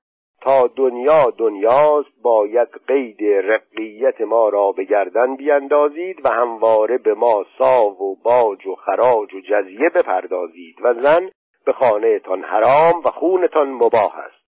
تا 0.41 0.67
دنیا 0.67 1.33
دنیاست 1.37 2.21
باید 2.23 2.67
قید 2.87 3.23
رقیت 3.23 4.21
ما 4.21 4.49
را 4.49 4.71
به 4.71 4.83
گردن 4.83 5.35
بیندازید 5.35 6.25
و 6.25 6.29
همواره 6.29 6.97
به 6.97 7.13
ما 7.13 7.45
ساو 7.57 7.97
و 7.97 8.15
باج 8.15 8.67
و 8.67 8.75
خراج 8.75 9.33
و 9.33 9.41
جزیه 9.41 9.89
بپردازید 9.95 10.75
و 10.81 10.93
زن 10.93 11.29
به 11.65 11.73
خانهتان 11.73 12.43
حرام 12.43 13.01
و 13.05 13.09
خونتان 13.11 13.69
مباه 13.69 14.15
است. 14.17 14.45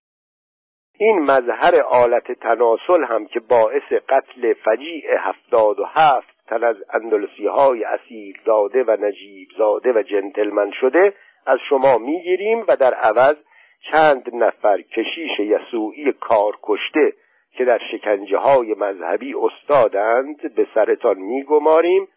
این 0.99 1.19
مظهر 1.19 1.81
آلت 1.83 2.31
تناسل 2.31 3.03
هم 3.03 3.25
که 3.25 3.39
باعث 3.39 3.93
قتل 4.09 4.53
فجیع 4.53 5.03
هفتاد 5.19 5.79
و 5.79 5.85
هفت 5.85 6.36
تن 6.47 6.63
از 6.63 6.75
اندلسی 6.93 7.47
های 7.47 7.83
اصیل 7.83 8.37
زاده 8.45 8.83
و 8.83 8.97
نجیب 8.99 9.47
زاده 9.57 9.93
و 9.93 10.01
جنتلمن 10.01 10.71
شده 10.71 11.13
از 11.45 11.59
شما 11.69 11.97
می‌گیریم 11.97 12.65
و 12.67 12.75
در 12.75 12.93
عوض 12.93 13.35
چند 13.91 14.35
نفر 14.35 14.81
کشیش 14.81 15.39
یسوعی 15.39 16.11
کار 16.11 16.57
کشته 16.63 17.13
که 17.51 17.65
در 17.65 17.81
شکنجه 17.91 18.37
های 18.37 18.73
مذهبی 18.73 19.35
استادند 19.35 20.55
به 20.55 20.67
سرتان 20.73 21.17
میگماریم 21.17 22.07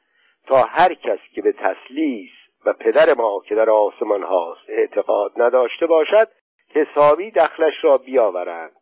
تا 0.47 0.63
هر 0.63 0.95
کس 0.95 1.19
که 1.35 1.43
به 1.43 1.53
تسلیس 1.53 2.31
و 2.67 2.73
پدر 2.73 3.15
ما 3.17 3.43
که 3.49 3.55
در 3.55 3.71
آسمان 3.71 4.23
هاست 4.23 4.61
اعتقاد 4.69 5.33
نداشته 5.37 5.87
باشد 5.87 6.29
حسابی 6.75 7.31
دخلش 7.31 7.75
را 7.83 7.99
بیاورند. 7.99 8.80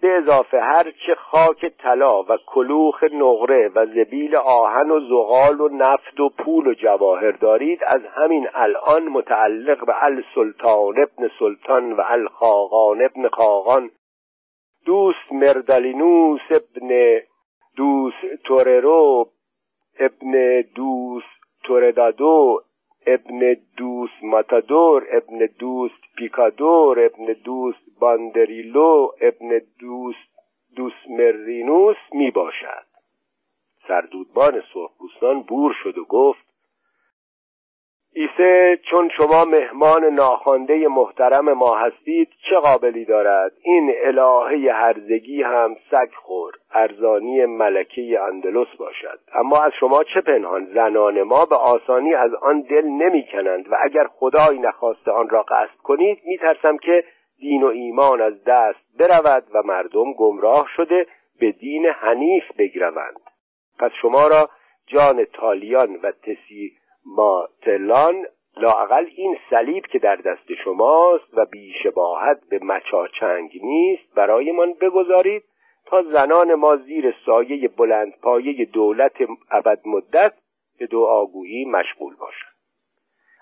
به 0.00 0.16
اضافه 0.16 0.60
هرچه 0.60 1.14
خاک 1.14 1.66
طلا 1.78 2.22
و 2.22 2.36
کلوخ 2.46 3.04
نقره 3.04 3.70
و 3.74 3.86
زبیل 3.86 4.36
آهن 4.36 4.90
و 4.90 5.00
زغال 5.00 5.60
و 5.60 5.68
نفت 5.68 6.20
و 6.20 6.28
پول 6.28 6.66
و 6.66 6.74
جواهر 6.74 7.30
دارید 7.30 7.80
از 7.86 8.00
همین 8.14 8.48
الان 8.54 9.08
متعلق 9.08 9.86
به 9.86 10.04
السلطان 10.04 10.94
ابن 10.98 11.30
سلطان 11.38 11.92
و 11.92 12.02
الخاقان 12.06 13.02
ابن 13.02 13.28
خاقان 13.28 13.90
دوست 14.86 15.32
مردلینوس 15.32 16.40
ابن 16.50 17.20
دوست 17.76 18.42
توررو 18.44 19.28
ابن 20.00 20.62
دوست 20.74 21.38
توردادو 21.64 22.60
ابن 23.14 23.56
دوست 23.76 24.22
ماتادور 24.22 25.06
ابن 25.10 25.46
دوست 25.58 26.02
پیکادور 26.16 27.04
ابن 27.04 27.32
دوست 27.44 28.00
باندریلو 28.00 29.08
ابن 29.20 29.60
دوست 29.80 30.28
دوست 30.76 31.10
مرینوس 31.10 31.96
می 32.12 32.30
باشد 32.30 32.86
سردودبان 33.88 34.62
سرخپوستان 34.74 35.42
بور 35.42 35.74
شد 35.82 35.98
و 35.98 36.04
گفت 36.04 36.47
ایسه 38.20 38.80
چون 38.90 39.10
شما 39.16 39.44
مهمان 39.44 40.04
ناخوانده 40.04 40.88
محترم 40.88 41.52
ما 41.52 41.76
هستید 41.76 42.28
چه 42.50 42.56
قابلی 42.56 43.04
دارد؟ 43.04 43.52
این 43.62 43.94
الهه 44.04 44.72
هرزگی 44.72 45.42
هم 45.42 45.76
سگ 45.90 46.14
خور 46.14 46.52
ارزانی 46.74 47.46
ملکه 47.46 48.20
اندلس 48.20 48.66
باشد. 48.78 49.18
اما 49.34 49.60
از 49.60 49.72
شما 49.80 50.04
چه 50.04 50.20
پنهان؟ 50.20 50.64
زنان 50.74 51.22
ما 51.22 51.44
به 51.44 51.56
آسانی 51.56 52.14
از 52.14 52.34
آن 52.34 52.60
دل 52.60 52.84
نمی‌کنند 52.84 53.72
و 53.72 53.76
اگر 53.82 54.06
خدای 54.06 54.58
نخواسته 54.58 55.10
آن 55.10 55.28
را 55.28 55.42
قصد 55.42 55.78
کنید 55.82 56.18
میترسم 56.24 56.76
که 56.76 57.04
دین 57.40 57.62
و 57.62 57.66
ایمان 57.66 58.20
از 58.20 58.44
دست 58.44 58.98
برود 58.98 59.44
و 59.54 59.62
مردم 59.64 60.12
گمراه 60.12 60.66
شده 60.76 61.06
به 61.40 61.52
دین 61.52 61.86
حنیف 61.86 62.44
بگروند. 62.58 63.20
پس 63.78 63.90
شما 64.02 64.26
را 64.26 64.48
جان 64.86 65.24
تالیان 65.24 65.96
و 66.02 66.12
تسی 66.12 66.72
ماتلان 67.16 68.26
لاقل 68.56 69.06
این 69.16 69.38
صلیب 69.50 69.86
که 69.86 69.98
در 69.98 70.16
دست 70.16 70.52
شماست 70.64 71.24
و 71.34 71.44
بیشباهت 71.44 72.40
به 72.50 72.58
مچاچنگ 72.62 73.50
نیست 73.62 74.14
برایمان 74.14 74.74
بگذارید 74.74 75.44
تا 75.86 76.02
زنان 76.02 76.54
ما 76.54 76.76
زیر 76.76 77.14
سایه 77.26 77.68
بلند 77.68 78.12
پایه 78.22 78.64
دولت 78.64 79.16
ابد 79.50 79.80
مدت 79.86 80.32
به 80.78 80.86
دعاگویی 80.86 81.64
مشغول 81.64 82.14
باشند. 82.16 82.54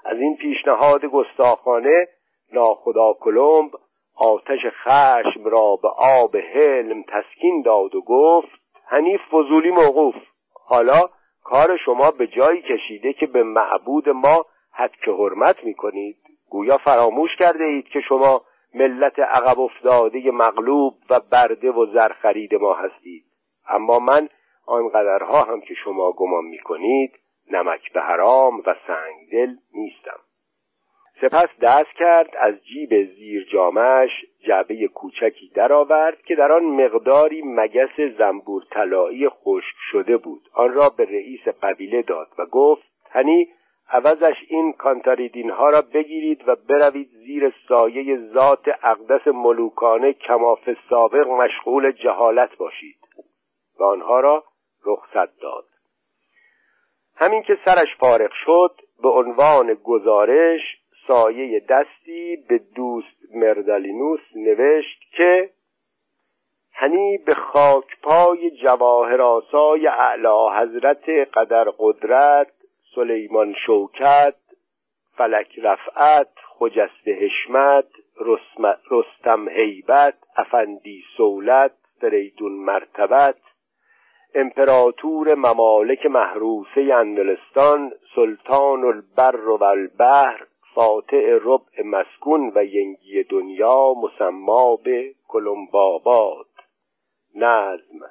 از 0.05 0.19
این 0.19 0.37
پیشنهاد 0.37 1.05
گستاخانه 1.05 2.09
ناخدا 2.53 3.13
کلمب 3.13 3.71
آتش 4.17 4.61
خشم 4.85 5.45
را 5.45 5.77
به 5.83 5.89
آب 5.99 6.37
حلم 6.37 7.03
تسکین 7.03 7.63
داد 7.63 7.95
و 7.95 8.01
گفت 8.01 8.49
حنیف 8.87 9.21
فضولی 9.31 9.71
موقوف. 9.71 10.15
حالا 10.67 11.03
کار 11.47 11.77
شما 11.77 12.11
به 12.11 12.27
جایی 12.27 12.63
کشیده 12.63 13.13
که 13.13 13.27
به 13.27 13.43
معبود 13.43 14.09
ما 14.09 14.47
حد 14.73 14.93
که 15.05 15.11
حرمت 15.11 15.65
می 15.65 15.75
کنید 15.75 16.17
گویا 16.51 16.79
فراموش 16.79 17.31
کرده 17.39 17.65
اید 17.65 17.89
که 17.89 18.01
شما 18.01 18.43
ملت 18.75 19.19
عقب 19.19 19.61
افتاده 19.61 20.31
مغلوب 20.31 20.95
و 21.11 21.21
برده 21.33 21.71
و 21.71 21.87
زرخرید 21.87 22.55
ما 22.55 22.75
هستید. 22.75 23.25
اما 23.69 23.99
من 23.99 24.29
آنقدرها 24.67 25.43
هم 25.43 25.61
که 25.61 25.75
شما 25.85 26.13
گمان 26.13 26.45
می 26.45 26.59
کنید 26.59 27.13
نمک 27.51 27.93
به 27.93 28.01
حرام 28.01 28.59
و 28.67 28.75
سنگ 28.87 29.31
دل 29.33 29.55
نیستم. 29.75 30.21
سپس 31.21 31.49
دست 31.63 31.93
کرد 31.99 32.37
از 32.39 32.55
جیب 32.65 33.05
زیر 33.05 33.45
جامش 33.53 34.11
جعبه 34.47 34.89
کوچکی 34.89 35.51
درآورد 35.55 36.23
که 36.23 36.35
در 36.35 36.53
آن 36.53 36.65
مقداری 36.65 37.43
مگس 37.45 38.01
زنبور 38.19 38.63
طلایی 38.71 39.29
خشک 39.29 39.77
شده 39.93 40.17
بود. 40.17 40.43
آن 40.55 40.73
را 40.73 40.89
به 40.89 41.05
رئیس 41.05 41.49
قبیله 41.63 42.03
داد 42.03 42.29
و 42.39 42.47
گفت 42.47 42.83
تنی 43.05 43.49
عوضش 43.89 44.37
این 44.49 44.73
کانتاریدین 44.73 45.51
ها 45.51 45.71
را 45.71 45.83
بگیرید 45.95 46.49
و 46.49 46.57
بروید 46.69 47.09
زیر 47.27 47.55
سایه 47.69 48.19
ذات 48.35 48.69
اقدس 48.83 49.27
ملوکانه 49.27 50.13
کماف 50.13 50.71
سابق 50.91 51.29
مشغول 51.29 51.93
جهالت 51.93 52.57
باشید. 52.57 52.97
و 53.79 53.85
آنها 53.85 54.21
را 54.21 54.45
رخصت 54.87 55.41
داد. 55.41 55.65
همین 57.17 57.43
که 57.43 57.59
سرش 57.65 57.97
فارغ 58.01 58.31
شد 58.45 58.81
به 59.03 59.09
عنوان 59.09 59.75
گزارش 59.75 60.61
سایه 61.07 61.61
دستی 61.61 62.37
به 62.49 62.61
دوست 62.75 63.35
مردالینوس 63.35 64.21
نوشت 64.37 65.01
که 65.17 65.51
هنی 66.73 67.19
به 67.19 67.35
خاک 67.35 68.01
پای 68.03 68.51
جواهر 68.51 69.23
آسای 69.23 69.87
اعلی 69.87 70.59
حضرت 70.59 71.09
قدر 71.09 71.65
قدرت 71.79 72.53
سلیمان 72.95 73.55
شوکت 73.67 74.35
فلک 75.17 75.59
رفعت 75.63 76.29
خجست 76.59 77.09
حشمت 77.09 77.89
رستم 78.91 79.49
هیبت 79.49 80.15
افندی 80.37 81.03
سولت 81.17 81.73
فریدون 82.01 82.53
مرتبت 82.53 83.37
امپراتور 84.35 85.35
ممالک 85.35 86.07
محروسه 86.07 86.95
اندلستان 86.95 87.93
سلطان 88.15 88.85
البر 88.85 89.49
و 89.49 89.65
البحر 89.65 90.47
فاتح 90.77 91.39
ربع 91.43 91.83
مسکون 91.85 92.53
و 92.55 92.65
ینگی 92.65 93.23
دنیا 93.23 93.95
مسما 93.95 94.77
به 94.77 95.15
کلمباباد. 95.29 96.47
نظم. 97.35 98.11